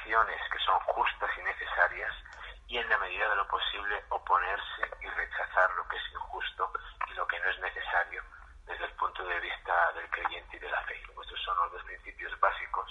acciones 0.06 0.42
que 0.52 0.60
son 0.60 0.80
justas 0.82 1.32
y 1.36 1.42
necesarias 1.42 2.14
y 2.68 2.78
en 2.78 2.88
la 2.90 2.98
medida 3.00 3.28
de 3.28 3.36
lo 3.38 3.48
posible 3.48 4.04
oponerse 4.10 4.86
y 5.02 5.08
rechazar 5.08 5.72
lo 5.76 5.88
que 5.88 5.98
es 5.98 6.04
injusto 6.14 6.72
y 7.10 7.14
lo 7.16 7.26
que 7.28 7.40
no 7.40 7.50
es 7.50 7.60
necesario 7.60 8.22
desde 8.68 8.86
el 8.86 8.92
punto 8.94 9.26
de 9.26 9.40
vista 9.40 9.92
del 9.94 10.08
creyente 10.12 10.58
y 10.58 10.60
de 10.60 10.70
la 10.70 10.82
fe. 10.84 11.02
Estos 11.10 11.42
son 11.44 11.58
los 11.58 11.72
dos 11.72 11.84
principios 11.86 12.40
básicos 12.40 12.88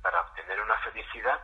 para 0.00 0.22
obtener 0.22 0.58
una 0.62 0.78
felicidad 0.78 1.38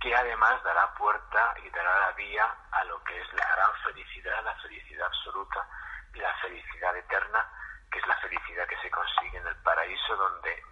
que 0.00 0.14
además 0.14 0.62
dará 0.62 0.94
puerta 0.94 1.54
y 1.64 1.70
dará 1.70 1.98
la 1.98 2.12
vía 2.12 2.46
a 2.70 2.84
lo 2.84 3.02
que 3.02 3.20
es 3.20 3.32
la 3.32 3.48
gran 3.50 3.74
felicidad, 3.82 4.44
la 4.44 4.54
felicidad 4.62 5.06
absoluta 5.08 5.66
y 6.14 6.18
la 6.20 6.32
felicidad 6.34 6.96
eterna, 6.96 7.50
que 7.90 7.98
es 7.98 8.06
la 8.06 8.16
felicidad 8.18 8.68
que 8.68 8.78
se 8.78 8.90
consigue 8.90 9.38
en 9.38 9.46
el 9.48 9.56
paraíso 9.56 10.14
donde 10.14 10.62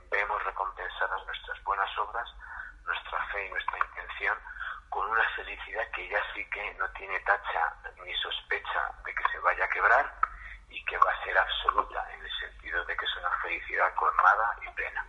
va 10.99 11.11
a 11.11 11.25
ser 11.25 11.37
absoluta 11.37 12.07
en 12.15 12.23
el 12.23 12.31
sentido 12.41 12.85
de 12.85 12.97
que 12.97 13.05
es 13.05 13.17
una 13.19 13.31
felicidad 13.43 13.95
colmada 13.95 14.57
y 14.63 14.75
plena. 14.75 15.07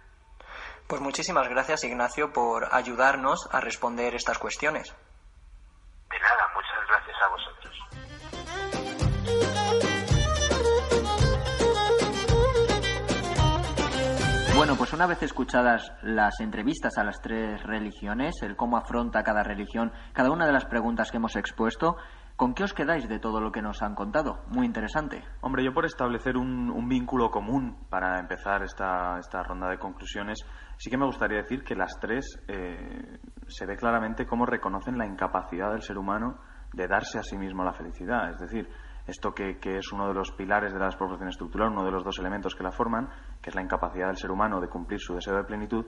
Pues 0.88 1.02
muchísimas 1.02 1.48
gracias 1.50 1.84
Ignacio 1.84 2.32
por 2.32 2.68
ayudarnos 2.74 3.50
a 3.52 3.60
responder 3.60 4.16
estas 4.16 4.38
cuestiones. 4.38 4.94
De 6.10 6.20
nada, 6.20 6.52
muchas 6.54 6.88
gracias 6.88 7.18
a 7.22 7.28
vosotros. 7.28 7.76
Bueno, 14.56 14.76
pues 14.78 14.94
una 14.94 15.06
vez 15.06 15.22
escuchadas 15.22 15.92
las 16.02 16.40
entrevistas 16.40 16.98
a 16.98 17.04
las 17.04 17.22
tres 17.22 17.62
religiones, 17.64 18.42
el 18.42 18.56
cómo 18.56 18.78
afronta 18.78 19.24
cada 19.24 19.44
religión, 19.44 19.92
cada 20.14 20.32
una 20.32 20.46
de 20.46 20.54
las 20.54 20.66
preguntas 20.66 21.12
que 21.12 21.18
hemos 21.18 21.36
expuesto, 21.36 21.98
¿Con 22.36 22.54
qué 22.54 22.63
os 22.65 22.74
quedáis 22.74 23.08
de 23.08 23.19
todo 23.19 23.39
lo 23.39 23.50
que 23.50 23.62
nos 23.62 23.82
han 23.82 23.95
contado? 23.95 24.43
Muy 24.48 24.65
interesante. 24.65 25.24
Hombre, 25.39 25.63
yo 25.63 25.74
por 25.74 25.86
establecer 25.86 26.36
un, 26.36 26.89
vínculo 26.89 27.32
común 27.32 27.88
para 27.89 28.19
empezar 28.19 28.62
esta, 28.62 29.17
esta, 29.17 29.41
ronda 29.41 29.69
de 29.69 29.78
conclusiones, 29.78 30.39
sí 30.76 30.89
que 30.89 30.98
me 30.98 31.06
gustaría 31.06 31.38
decir 31.38 31.63
que 31.63 31.76
las 31.76 31.98
tres 31.98 32.43
eh, 32.50 33.19
se 33.48 33.65
ve 33.65 33.78
claramente 33.78 34.26
cómo 34.26 34.45
reconocen 34.45 34.98
la 34.98 35.06
incapacidad 35.06 35.71
del 35.71 35.82
ser 35.82 35.98
humano 35.98 36.38
de 36.74 36.88
darse 36.88 37.19
a 37.19 37.24
sí 37.24 37.38
mismo 37.38 37.63
la 37.63 37.71
felicidad. 37.71 38.30
Es 38.30 38.39
decir, 38.39 38.67
esto 39.08 39.34
que, 39.34 39.58
es 39.63 39.93
uno 39.93 40.10
de 40.10 40.13
los 40.13 40.32
pilares 40.34 40.74
de 40.74 40.80
la 40.80 40.88
desproporción 40.88 41.30
estructural, 41.30 41.69
uno 41.69 41.86
de 41.86 41.91
los 41.91 42.04
dos 42.04 42.19
elementos 42.19 42.54
que 42.54 42.63
la 42.63 42.71
forman, 42.71 43.08
que 43.41 43.50
es 43.50 43.56
la 43.56 43.62
incapacidad 43.62 44.08
del 44.08 44.17
ser 44.17 44.32
humano 44.32 44.60
de 44.60 44.67
cumplir 44.67 45.00
su 45.00 45.15
deseo 45.15 45.38
de 45.38 45.45
plenitud, 45.45 45.86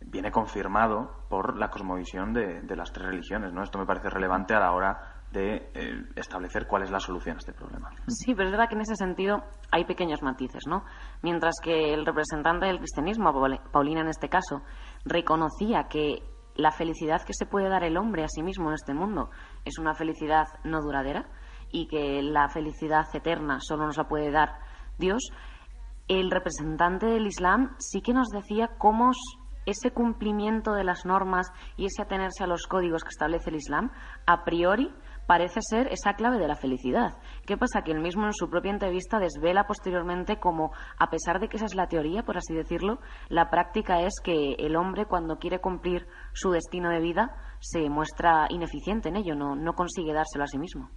viene 0.00 0.32
confirmado 0.32 1.24
por 1.28 1.56
la 1.56 1.70
cosmovisión 1.70 2.32
de, 2.32 2.62
de 2.62 2.76
las 2.76 2.92
tres 2.92 3.06
religiones. 3.06 3.52
¿no? 3.52 3.62
Esto 3.62 3.78
me 3.78 3.86
parece 3.86 4.10
relevante 4.10 4.54
a 4.54 4.60
la 4.60 4.72
hora 4.72 5.13
de 5.34 5.70
eh, 5.74 6.04
establecer 6.16 6.66
cuál 6.66 6.84
es 6.84 6.90
la 6.90 7.00
solución 7.00 7.36
a 7.36 7.38
este 7.38 7.52
problema. 7.52 7.90
Sí, 8.06 8.34
pero 8.34 8.48
es 8.48 8.52
verdad 8.52 8.68
que 8.68 8.76
en 8.76 8.80
ese 8.80 8.96
sentido 8.96 9.42
hay 9.70 9.84
pequeños 9.84 10.22
matices, 10.22 10.62
¿no? 10.66 10.84
Mientras 11.22 11.56
que 11.62 11.92
el 11.92 12.06
representante 12.06 12.66
del 12.66 12.78
cristianismo, 12.78 13.32
Paulina 13.72 14.00
en 14.00 14.08
este 14.08 14.28
caso, 14.28 14.62
reconocía 15.04 15.88
que 15.88 16.22
la 16.54 16.70
felicidad 16.70 17.22
que 17.22 17.34
se 17.34 17.46
puede 17.46 17.68
dar 17.68 17.82
el 17.82 17.96
hombre 17.96 18.24
a 18.24 18.28
sí 18.28 18.42
mismo 18.42 18.68
en 18.68 18.74
este 18.74 18.94
mundo 18.94 19.30
es 19.64 19.78
una 19.78 19.94
felicidad 19.94 20.46
no 20.62 20.80
duradera 20.80 21.28
y 21.72 21.88
que 21.88 22.22
la 22.22 22.48
felicidad 22.48 23.04
eterna 23.12 23.58
solo 23.60 23.86
nos 23.86 23.96
la 23.96 24.06
puede 24.06 24.30
dar 24.30 24.60
Dios, 24.96 25.32
el 26.06 26.30
representante 26.30 27.06
del 27.06 27.26
Islam 27.26 27.74
sí 27.78 28.00
que 28.00 28.12
nos 28.12 28.28
decía 28.28 28.68
cómo 28.78 29.10
ese 29.66 29.90
cumplimiento 29.90 30.72
de 30.74 30.84
las 30.84 31.04
normas 31.04 31.50
y 31.76 31.86
ese 31.86 32.02
atenerse 32.02 32.44
a 32.44 32.46
los 32.46 32.66
códigos 32.66 33.02
que 33.02 33.08
establece 33.08 33.50
el 33.50 33.56
Islam, 33.56 33.90
a 34.26 34.44
priori 34.44 34.92
parece 35.26 35.60
ser 35.62 35.88
esa 35.92 36.14
clave 36.14 36.38
de 36.38 36.48
la 36.48 36.56
felicidad. 36.56 37.14
¿Qué 37.46 37.56
pasa? 37.56 37.82
Que 37.82 37.92
él 37.92 38.00
mismo 38.00 38.26
en 38.26 38.32
su 38.32 38.48
propia 38.48 38.70
entrevista 38.70 39.18
desvela 39.18 39.66
posteriormente 39.66 40.38
como, 40.38 40.72
a 40.98 41.10
pesar 41.10 41.40
de 41.40 41.48
que 41.48 41.56
esa 41.56 41.66
es 41.66 41.74
la 41.74 41.86
teoría, 41.86 42.22
por 42.22 42.36
así 42.36 42.54
decirlo, 42.54 42.98
la 43.28 43.50
práctica 43.50 44.00
es 44.00 44.14
que 44.22 44.54
el 44.58 44.76
hombre 44.76 45.06
cuando 45.06 45.36
quiere 45.36 45.60
cumplir 45.60 46.06
su 46.32 46.50
destino 46.50 46.90
de 46.90 47.00
vida 47.00 47.36
se 47.60 47.88
muestra 47.88 48.46
ineficiente 48.50 49.08
en 49.08 49.16
ello, 49.16 49.34
no, 49.34 49.72
consigue 49.72 50.12
dárselo 50.12 50.44
a 50.44 50.48
sí 50.48 50.58
mismo. 50.58 50.90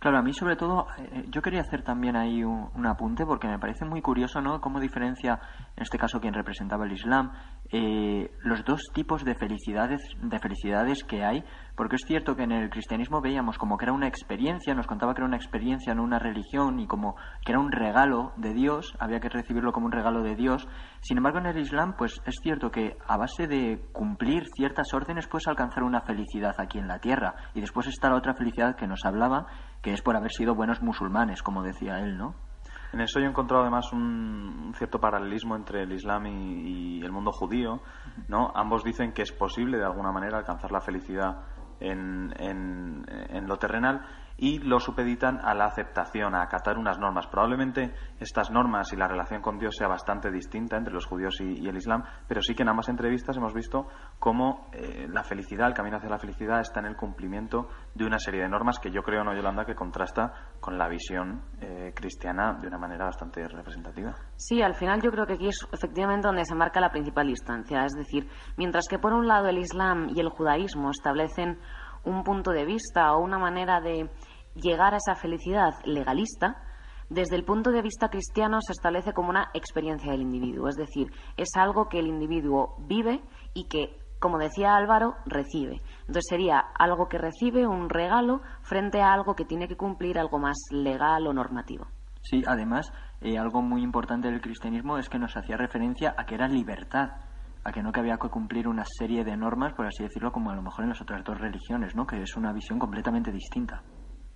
Claro, 0.00 0.18
a 0.18 0.22
mí 0.22 0.32
sobre 0.32 0.56
todo, 0.56 0.86
eh, 0.98 1.24
yo 1.28 1.40
quería 1.40 1.60
hacer 1.60 1.82
también 1.82 2.16
ahí 2.16 2.44
un, 2.44 2.86
apunte 2.86 3.24
porque 3.24 3.46
me 3.46 3.58
parece 3.58 3.84
muy 3.84 4.02
curioso, 4.02 4.40
¿no? 4.40 4.60
Cómo 4.60 4.80
diferencia, 4.80 5.40
en 5.76 5.82
este 5.82 5.98
caso, 5.98 6.20
quien 6.20 6.34
representaba 6.34 6.84
el 6.84 6.92
Islam, 6.92 7.32
eh, 7.76 8.30
los 8.44 8.64
dos 8.64 8.82
tipos 8.94 9.24
de 9.24 9.34
felicidades, 9.34 10.00
de 10.22 10.38
felicidades 10.38 11.02
que 11.02 11.24
hay, 11.24 11.42
porque 11.74 11.96
es 11.96 12.04
cierto 12.06 12.36
que 12.36 12.44
en 12.44 12.52
el 12.52 12.70
cristianismo 12.70 13.20
veíamos 13.20 13.58
como 13.58 13.76
que 13.76 13.86
era 13.86 13.92
una 13.92 14.06
experiencia, 14.06 14.76
nos 14.76 14.86
contaba 14.86 15.12
que 15.12 15.22
era 15.22 15.26
una 15.26 15.38
experiencia, 15.38 15.92
no 15.92 16.04
una 16.04 16.20
religión, 16.20 16.78
y 16.78 16.86
como 16.86 17.16
que 17.44 17.50
era 17.50 17.58
un 17.58 17.72
regalo 17.72 18.32
de 18.36 18.54
Dios, 18.54 18.94
había 19.00 19.18
que 19.18 19.28
recibirlo 19.28 19.72
como 19.72 19.86
un 19.86 19.92
regalo 19.92 20.22
de 20.22 20.36
Dios. 20.36 20.68
Sin 21.00 21.16
embargo, 21.16 21.40
en 21.40 21.46
el 21.46 21.58
Islam, 21.58 21.96
pues 21.98 22.22
es 22.26 22.36
cierto 22.40 22.70
que 22.70 22.96
a 23.08 23.16
base 23.16 23.48
de 23.48 23.82
cumplir 23.92 24.44
ciertas 24.54 24.94
órdenes 24.94 25.26
puedes 25.26 25.48
alcanzar 25.48 25.82
una 25.82 26.02
felicidad 26.02 26.54
aquí 26.58 26.78
en 26.78 26.86
la 26.86 27.00
tierra, 27.00 27.34
y 27.54 27.60
después 27.60 27.88
está 27.88 28.08
la 28.08 28.18
otra 28.18 28.34
felicidad 28.34 28.76
que 28.76 28.86
nos 28.86 29.04
hablaba, 29.04 29.46
que 29.82 29.92
es 29.92 30.00
por 30.00 30.14
haber 30.14 30.30
sido 30.30 30.54
buenos 30.54 30.80
musulmanes, 30.80 31.42
como 31.42 31.64
decía 31.64 31.98
él, 31.98 32.18
¿no? 32.18 32.36
En 32.94 33.00
eso 33.00 33.18
yo 33.18 33.26
he 33.26 33.28
encontrado 33.28 33.62
además 33.62 33.92
un, 33.92 34.72
cierto 34.76 35.00
paralelismo 35.00 35.56
entre 35.56 35.82
el 35.82 35.92
Islam 35.92 36.26
y, 36.26 37.02
el 37.02 37.10
mundo 37.10 37.32
judío, 37.32 37.82
¿no? 38.28 38.52
Ambos 38.54 38.84
dicen 38.84 39.12
que 39.12 39.22
es 39.22 39.32
posible 39.32 39.78
de 39.78 39.84
alguna 39.84 40.12
manera 40.12 40.38
alcanzar 40.38 40.70
la 40.70 40.80
felicidad 40.80 41.42
en, 41.80 42.32
en 42.38 43.48
lo 43.48 43.56
terrenal 43.58 44.06
y 44.36 44.58
lo 44.58 44.80
supeditan 44.80 45.38
a 45.42 45.54
la 45.54 45.66
aceptación, 45.66 46.34
a 46.34 46.42
acatar 46.42 46.78
unas 46.78 46.98
normas. 46.98 47.26
Probablemente 47.26 47.94
estas 48.18 48.50
normas 48.50 48.92
y 48.92 48.96
la 48.96 49.06
relación 49.06 49.40
con 49.40 49.58
Dios 49.58 49.76
sea 49.76 49.88
bastante 49.88 50.30
distinta 50.30 50.76
entre 50.76 50.92
los 50.92 51.06
judíos 51.06 51.40
y, 51.40 51.66
el 51.68 51.76
Islam, 51.76 52.02
pero 52.26 52.42
sí 52.42 52.54
que 52.54 52.62
en 52.62 52.68
ambas 52.68 52.88
entrevistas 52.88 53.36
hemos 53.36 53.54
visto 53.54 53.86
cómo 54.18 54.68
eh, 54.72 55.06
la 55.08 55.22
felicidad, 55.22 55.68
el 55.68 55.74
camino 55.74 55.96
hacia 55.96 56.10
la 56.10 56.18
felicidad 56.18 56.60
está 56.60 56.80
en 56.80 56.86
el 56.86 56.96
cumplimiento 56.96 57.68
de 57.94 58.04
una 58.04 58.18
serie 58.18 58.42
de 58.42 58.48
normas 58.48 58.78
que 58.78 58.90
yo 58.90 59.02
creo, 59.02 59.24
no 59.24 59.34
Yolanda, 59.34 59.64
que 59.64 59.74
contrasta 59.74 60.32
con 60.60 60.78
la 60.78 60.88
visión 60.88 61.42
eh, 61.60 61.92
cristiana 61.94 62.58
de 62.60 62.68
una 62.68 62.78
manera 62.78 63.06
bastante 63.06 63.46
representativa. 63.48 64.14
Sí, 64.36 64.62
al 64.62 64.74
final 64.74 65.00
yo 65.00 65.10
creo 65.10 65.26
que 65.26 65.34
aquí 65.34 65.48
es 65.48 65.66
efectivamente 65.72 66.26
donde 66.26 66.44
se 66.44 66.54
marca 66.54 66.80
la 66.80 66.90
principal 66.90 67.26
distancia. 67.26 67.84
Es 67.84 67.92
decir, 67.92 68.28
mientras 68.56 68.88
que 68.88 68.98
por 68.98 69.12
un 69.12 69.26
lado 69.26 69.48
el 69.48 69.58
Islam 69.58 70.08
y 70.14 70.20
el 70.20 70.28
judaísmo 70.28 70.90
establecen 70.90 71.58
un 72.04 72.22
punto 72.22 72.50
de 72.50 72.64
vista 72.64 73.12
o 73.14 73.22
una 73.22 73.38
manera 73.38 73.80
de 73.80 74.10
llegar 74.54 74.94
a 74.94 74.98
esa 74.98 75.14
felicidad 75.14 75.74
legalista, 75.84 76.56
desde 77.10 77.36
el 77.36 77.44
punto 77.44 77.70
de 77.70 77.82
vista 77.82 78.08
cristiano 78.08 78.58
se 78.60 78.72
establece 78.72 79.12
como 79.12 79.28
una 79.28 79.50
experiencia 79.54 80.12
del 80.12 80.22
individuo, 80.22 80.68
es 80.68 80.76
decir, 80.76 81.12
es 81.36 81.50
algo 81.56 81.88
que 81.88 81.98
el 81.98 82.06
individuo 82.06 82.76
vive 82.78 83.22
y 83.52 83.64
que, 83.64 83.98
como 84.18 84.38
decía 84.38 84.74
Álvaro, 84.74 85.16
recibe. 85.26 85.80
Entonces 86.00 86.24
sería 86.28 86.58
algo 86.78 87.08
que 87.08 87.18
recibe, 87.18 87.66
un 87.66 87.90
regalo, 87.90 88.40
frente 88.62 89.02
a 89.02 89.12
algo 89.12 89.34
que 89.34 89.44
tiene 89.44 89.68
que 89.68 89.76
cumplir 89.76 90.18
algo 90.18 90.38
más 90.38 90.56
legal 90.70 91.26
o 91.26 91.32
normativo. 91.32 91.86
Sí, 92.22 92.42
además, 92.46 92.90
eh, 93.20 93.38
algo 93.38 93.60
muy 93.60 93.82
importante 93.82 94.30
del 94.30 94.40
cristianismo 94.40 94.96
es 94.96 95.10
que 95.10 95.18
nos 95.18 95.36
hacía 95.36 95.58
referencia 95.58 96.14
a 96.16 96.24
que 96.24 96.36
era 96.36 96.48
libertad 96.48 97.10
a 97.64 97.72
que 97.72 97.82
no 97.82 97.92
que 97.92 98.00
había 98.00 98.18
que 98.18 98.28
cumplir 98.28 98.68
una 98.68 98.84
serie 98.84 99.24
de 99.24 99.36
normas, 99.36 99.72
por 99.72 99.86
así 99.86 100.02
decirlo, 100.02 100.30
como 100.30 100.50
a 100.50 100.54
lo 100.54 100.62
mejor 100.62 100.84
en 100.84 100.90
las 100.90 101.00
otras 101.00 101.24
dos 101.24 101.38
religiones, 101.38 101.94
¿no? 101.96 102.06
que 102.06 102.20
es 102.20 102.36
una 102.36 102.52
visión 102.52 102.78
completamente 102.78 103.32
distinta. 103.32 103.82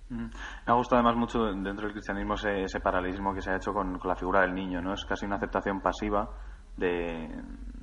Me 0.09 0.27
ha 0.65 0.73
gustado 0.73 1.01
además 1.01 1.17
mucho 1.17 1.39
dentro 1.39 1.85
del 1.85 1.91
cristianismo 1.91 2.33
ese, 2.33 2.79
paralelismo 2.79 3.31
que 3.31 3.41
se 3.41 3.51
ha 3.51 3.57
hecho 3.57 3.71
con, 3.71 3.99
la 4.03 4.15
figura 4.15 4.41
del 4.41 4.55
niño, 4.55 4.81
¿no? 4.81 4.93
Es 4.93 5.05
casi 5.05 5.27
una 5.27 5.35
aceptación 5.35 5.81
pasiva 5.81 6.27
de, 6.75 7.29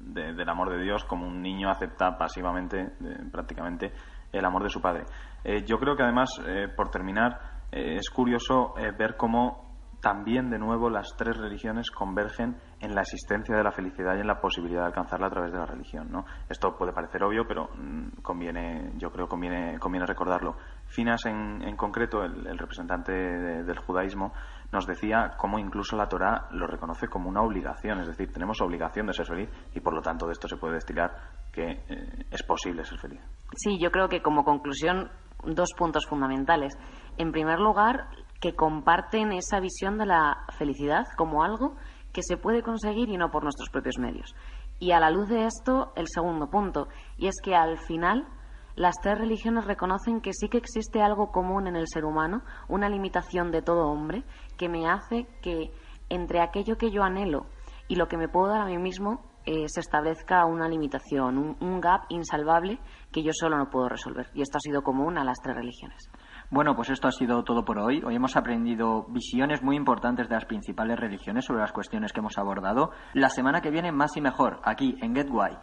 del 0.00 0.48
amor 0.48 0.70
de 0.70 0.82
Dios, 0.82 1.04
como 1.04 1.24
un 1.24 1.40
niño 1.40 1.70
acepta 1.70 2.18
pasivamente, 2.18 2.94
prácticamente, 3.30 3.92
el 4.32 4.44
amor 4.44 4.64
de 4.64 4.70
su 4.70 4.80
padre. 4.80 5.04
Eh, 5.44 5.64
yo 5.64 5.78
creo 5.78 5.94
que 5.94 6.02
además, 6.02 6.30
eh, 6.44 6.66
por 6.74 6.90
terminar, 6.90 7.38
eh, 7.70 7.94
es 7.94 8.11
curioso 8.11 8.74
ver 8.98 9.16
cómo 9.16 9.66
también 10.00 10.50
de 10.50 10.59
nuevo 10.59 10.90
las 10.90 11.14
tres 11.16 11.37
religiones 11.37 11.92
convergen 11.92 12.56
en 12.81 12.95
la 12.95 13.01
existencia 13.03 13.57
de 13.57 13.62
la 13.62 13.73
felicidad 13.73 14.17
y 14.17 14.21
en 14.21 14.27
la 14.27 14.41
posibilidad 14.41 14.83
de 14.83 14.87
alcanzarla 14.89 15.29
a 15.29 15.31
través 15.31 15.53
de 15.53 15.59
la 15.59 15.67
religión. 15.67 16.11
¿no? 16.11 16.25
Esto 16.49 16.77
puede 16.77 16.93
parecer 16.93 17.23
obvio, 17.23 17.47
pero 17.47 17.69
mm, 17.75 18.21
conviene, 18.23 18.93
yo 18.97 19.11
creo 19.11 19.27
conviene, 19.29 19.79
conviene 19.79 20.07
recordarlo. 20.07 20.57
Finas, 20.87 21.25
en, 21.27 21.62
en 21.62 21.77
concreto, 21.77 22.23
el, 22.23 22.59
representante 22.59 23.12
del 23.12 23.79
judaísmo, 23.79 24.33
nos 24.73 24.87
decía 24.87 25.35
cómo 25.39 25.59
incluso 25.59 25.97
la 25.97 26.09
Torah 26.09 26.49
lo 26.51 26.67
reconoce 26.67 27.09
como 27.09 27.29
una 27.29 27.43
obligación, 27.43 28.01
es 28.01 28.09
decir, 28.09 28.33
tenemos 28.33 28.61
obligación 28.61 29.07
de 29.07 29.12
ser 29.12 29.27
feliz 29.27 29.49
y 29.75 29.81
por 29.81 29.95
lo 29.95 30.03
tanto 30.03 30.27
de 30.27 30.33
esto 30.33 30.49
se 30.49 30.57
puede 30.57 30.75
destilar 30.75 31.12
que 31.53 31.71
eh, 31.71 32.27
es 32.31 32.43
posible 32.43 32.85
ser 32.85 32.99
feliz. 32.99 33.21
Sí, 33.55 33.79
yo 33.81 33.91
creo 33.91 34.09
que 34.09 34.23
como 34.23 34.45
conclusión 34.45 35.11
dos 35.45 35.71
puntos 35.77 36.07
fundamentales. 36.07 36.77
En 37.19 37.33
primer 37.33 37.61
lugar, 37.61 38.09
que 38.41 38.55
comparten 38.55 39.33
esa 39.33 39.61
visión 39.61 39.99
de 39.99 40.07
la 40.07 40.45
felicidad 40.59 41.05
como 41.17 41.43
algo 41.43 41.77
que 42.16 42.22
se 42.22 42.38
puede 42.38 42.62
conseguir 42.62 43.11
y 43.11 43.18
no 43.18 43.31
por 43.31 43.42
nuestros 43.42 43.68
propios 43.68 43.98
medios. 43.98 44.35
Y 44.79 44.92
a 44.92 45.00
la 45.00 45.11
luz 45.11 45.29
de 45.29 45.44
esto, 45.44 45.92
el 45.96 46.07
segundo 46.09 46.48
punto, 46.48 46.88
y 47.18 47.26
es 47.26 47.35
que 47.44 47.55
al 47.55 47.76
final 47.76 48.26
las 48.74 48.94
tres 49.02 49.18
religiones 49.18 49.66
reconocen 49.66 50.22
que 50.22 50.33
sí 50.33 50.48
que 50.48 50.57
existe 50.57 51.02
algo 51.02 51.31
común 51.31 51.66
en 51.66 51.76
el 51.76 51.85
ser 51.87 52.07
humano, 52.07 52.40
una 52.68 52.88
limitación 52.88 53.50
de 53.50 53.61
todo 53.61 53.90
hombre, 53.90 54.24
que 54.57 54.70
me 54.70 54.88
hace 54.88 55.26
que 55.42 55.70
entre 56.09 56.40
aquello 56.40 56.79
que 56.79 56.90
yo 56.90 57.02
anhelo 57.02 57.48
y 57.87 57.96
lo 57.96 58.09
que 58.09 58.16
me 58.16 58.31
puedo 58.31 58.46
dar 58.48 58.62
a 58.62 58.66
mí 58.66 58.79
mismo 58.79 59.20
eh, 59.44 59.68
se 59.68 59.81
establezca 59.81 60.46
una 60.46 60.70
limitación, 60.70 61.37
un, 61.37 61.57
un 61.61 61.81
gap 61.83 62.05
insalvable 62.09 62.81
que 63.12 63.22
yo 63.22 63.33
solo 63.35 63.59
no 63.59 63.68
puedo 63.68 63.90
resolver. 63.90 64.31
Y 64.33 64.40
esto 64.40 64.57
ha 64.57 64.61
sido 64.61 64.81
común 64.81 65.18
a 65.18 65.24
las 65.24 65.37
tres 65.42 65.55
religiones. 65.55 66.09
Bueno, 66.50 66.76
pues 66.76 66.90
esto 66.90 67.09
ha 67.09 67.12
sido 67.12 67.42
todo 67.42 67.64
por 67.64 67.78
hoy. 67.78 68.02
Hoy 68.04 68.14
hemos 68.14 68.37
aprendido 68.37 69.06
visiones 69.09 69.62
muy 69.62 69.76
importantes 69.76 70.28
de 70.28 70.35
las 70.35 70.44
principales 70.44 70.98
religiones 70.98 71.44
sobre 71.44 71.61
las 71.61 71.72
cuestiones 71.72 72.12
que 72.12 72.20
hemos 72.20 72.38
abordado. 72.38 72.90
La 73.14 73.30
semana 73.30 73.61
que 73.61 73.70
viene 73.70 73.90
más 73.90 74.16
y 74.16 74.20
mejor, 74.20 74.61
aquí 74.64 74.96
en 75.02 75.14
Get 75.14 75.28
Why. 75.30 75.56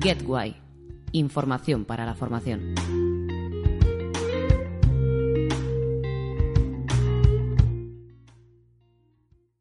Get 0.00 0.22
Why. 0.26 0.56
Información 1.12 1.84
para 1.84 2.04
la 2.04 2.14
formación. 2.14 2.74